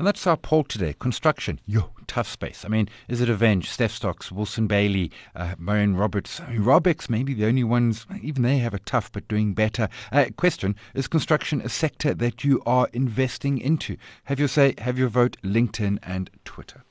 And 0.00 0.06
that's 0.06 0.26
our 0.26 0.38
poll 0.38 0.64
today. 0.64 0.94
Construction, 0.98 1.60
yo, 1.66 1.90
tough 2.06 2.26
space. 2.26 2.64
I 2.64 2.68
mean, 2.68 2.88
is 3.06 3.20
it 3.20 3.28
Aveng, 3.28 3.62
Steph 3.62 3.92
Stocks, 3.92 4.32
Wilson 4.32 4.66
Bayly, 4.66 5.12
uh, 5.36 5.56
Murray 5.58 5.82
and 5.82 5.98
Roberts, 5.98 6.40
I 6.40 6.52
mean, 6.52 6.62
Raubex, 6.62 7.10
maybe 7.10 7.34
the 7.34 7.44
only 7.44 7.64
ones, 7.64 8.06
even 8.22 8.42
they 8.42 8.56
have 8.60 8.72
a 8.72 8.78
tough 8.78 9.12
but 9.12 9.28
doing 9.28 9.52
better. 9.52 9.90
Uh, 10.10 10.30
question 10.38 10.74
Is 10.94 11.06
construction 11.06 11.60
a 11.60 11.68
sector 11.68 12.14
that 12.14 12.44
you 12.44 12.62
are 12.64 12.88
investing 12.94 13.58
into? 13.58 13.98
Have 14.24 14.38
your 14.38 14.48
say, 14.48 14.72
have 14.78 14.98
your 14.98 15.10
vote, 15.10 15.36
LinkedIn 15.44 15.98
and 16.02 16.30
Twitter. 16.46 16.82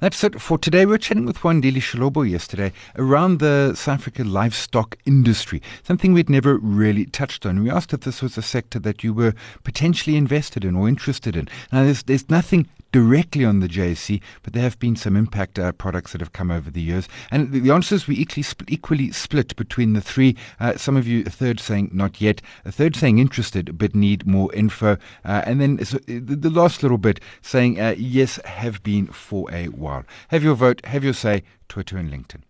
That's 0.00 0.22
it 0.22 0.40
for 0.40 0.58
today. 0.58 0.86
We 0.86 0.92
were 0.92 0.98
chatting 0.98 1.26
with 1.26 1.42
Juan 1.42 1.60
Wandile 1.60 1.82
Sihlobo 1.82 2.28
yesterday 2.28 2.72
around 2.94 3.40
the 3.40 3.74
South 3.74 3.98
African 3.98 4.32
livestock 4.32 4.96
industry, 5.06 5.60
something 5.82 6.12
we'd 6.12 6.30
never 6.30 6.56
really 6.56 7.04
touched 7.06 7.44
on. 7.44 7.64
We 7.64 7.70
asked 7.70 7.92
if 7.92 8.02
this 8.02 8.22
was 8.22 8.38
a 8.38 8.42
sector 8.42 8.78
that 8.78 9.02
you 9.02 9.12
were 9.12 9.34
potentially 9.64 10.16
invested 10.16 10.64
in 10.64 10.76
or 10.76 10.88
interested 10.88 11.34
in. 11.34 11.48
Now, 11.72 11.82
there's, 11.82 12.04
there's 12.04 12.30
nothing 12.30 12.68
directly 12.92 13.44
on 13.44 13.60
the 13.60 13.68
JSE, 13.68 14.20
but 14.42 14.52
there 14.52 14.62
have 14.62 14.78
been 14.78 14.96
some 14.96 15.16
impact 15.16 15.58
uh, 15.58 15.72
products 15.72 16.12
that 16.12 16.20
have 16.20 16.32
come 16.32 16.50
over 16.50 16.70
the 16.70 16.80
years. 16.80 17.08
And 17.30 17.52
the, 17.52 17.70
answers 17.70 18.06
were 18.06 18.14
equally, 18.14 18.42
split, 18.42 18.70
equally 18.70 19.12
split 19.12 19.56
between 19.56 19.92
the 19.92 20.00
three. 20.00 20.36
Uh, 20.58 20.76
some 20.76 20.96
of 20.96 21.06
you, 21.06 21.22
a 21.26 21.30
third 21.30 21.60
saying 21.60 21.90
not 21.92 22.20
yet, 22.20 22.40
a 22.64 22.72
third 22.72 22.96
saying 22.96 23.18
interested 23.18 23.78
but 23.78 23.94
need 23.94 24.26
more 24.26 24.52
info, 24.54 24.96
uh, 25.24 25.42
and 25.44 25.60
then 25.60 25.84
so 25.84 25.98
the, 26.06 26.18
the, 26.20 26.50
last 26.50 26.82
little 26.82 26.98
bit 26.98 27.20
saying 27.42 27.80
uh, 27.80 27.94
yes, 27.96 28.40
have 28.44 28.82
been 28.82 29.06
for 29.06 29.52
a 29.52 29.66
while. 29.66 30.04
Have 30.28 30.42
your 30.42 30.54
vote, 30.54 30.84
have 30.86 31.04
your 31.04 31.12
say, 31.12 31.42
Twitter 31.68 31.98
and 31.98 32.10
LinkedIn. 32.10 32.42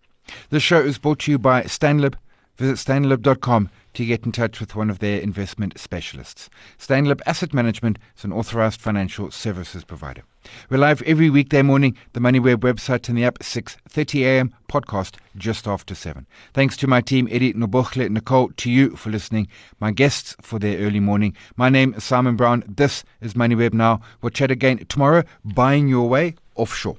The 0.49 0.59
show 0.59 0.79
is 0.79 0.97
brought 0.97 1.19
to 1.19 1.31
you 1.31 1.39
by 1.39 1.63
Stanlib 1.63 2.15
Visit 2.59 2.75
stanlib.com 2.75 3.69
to 3.93 4.05
get 4.05 4.25
in 4.25 4.31
touch 4.31 4.59
with 4.59 4.75
one 4.75 4.89
of 4.89 4.99
their 4.99 5.19
investment 5.19 5.77
specialists. 5.79 6.49
Stanlib 6.77 7.21
Asset 7.25 7.53
Management 7.53 7.99
is 8.17 8.23
an 8.23 8.31
authorized 8.31 8.79
financial 8.81 9.31
services 9.31 9.83
provider. 9.83 10.23
We're 10.69 10.77
live 10.77 11.01
every 11.03 11.29
weekday 11.29 11.61
morning, 11.61 11.97
the 12.13 12.19
MoneyWeb 12.19 12.57
website 12.57 13.09
and 13.09 13.17
the 13.17 13.25
app, 13.25 13.39
6.30 13.39 14.23
a.m., 14.23 14.55
podcast 14.69 15.15
just 15.35 15.67
after 15.67 15.95
7. 15.95 16.25
Thanks 16.53 16.77
to 16.77 16.87
my 16.87 17.01
team, 17.01 17.27
Eddie, 17.29 17.53
Nobochle, 17.53 18.09
Nicole, 18.09 18.51
to 18.57 18.71
you 18.71 18.95
for 18.95 19.09
listening, 19.09 19.47
my 19.79 19.91
guests 19.91 20.35
for 20.41 20.59
their 20.59 20.79
early 20.79 20.99
morning. 20.99 21.35
My 21.57 21.69
name 21.69 21.93
is 21.95 22.03
Simon 22.03 22.35
Brown. 22.35 22.63
This 22.67 23.03
is 23.21 23.33
MoneyWeb 23.33 23.73
Now. 23.73 24.01
We'll 24.21 24.29
chat 24.29 24.51
again 24.51 24.85
tomorrow, 24.87 25.23
buying 25.43 25.87
your 25.87 26.07
way 26.07 26.35
offshore. 26.55 26.97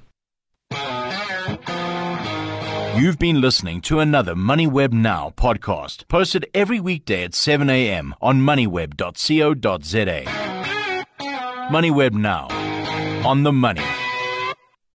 You've 2.95 3.17
been 3.17 3.39
listening 3.41 3.81
to 3.81 3.99
another 3.99 4.35
MoneyWeb 4.35 4.91
Now 4.91 5.33
podcast, 5.35 6.07
posted 6.07 6.45
every 6.53 6.79
weekday 6.79 7.23
at 7.23 7.33
7 7.33 7.69
a.m. 7.69 8.13
on 8.21 8.41
moneyweb.co.za. 8.41 10.23
MoneyWeb 11.71 12.13
Now, 12.13 12.47
on 13.27 13.43
the 13.43 13.53
money. 13.53 13.81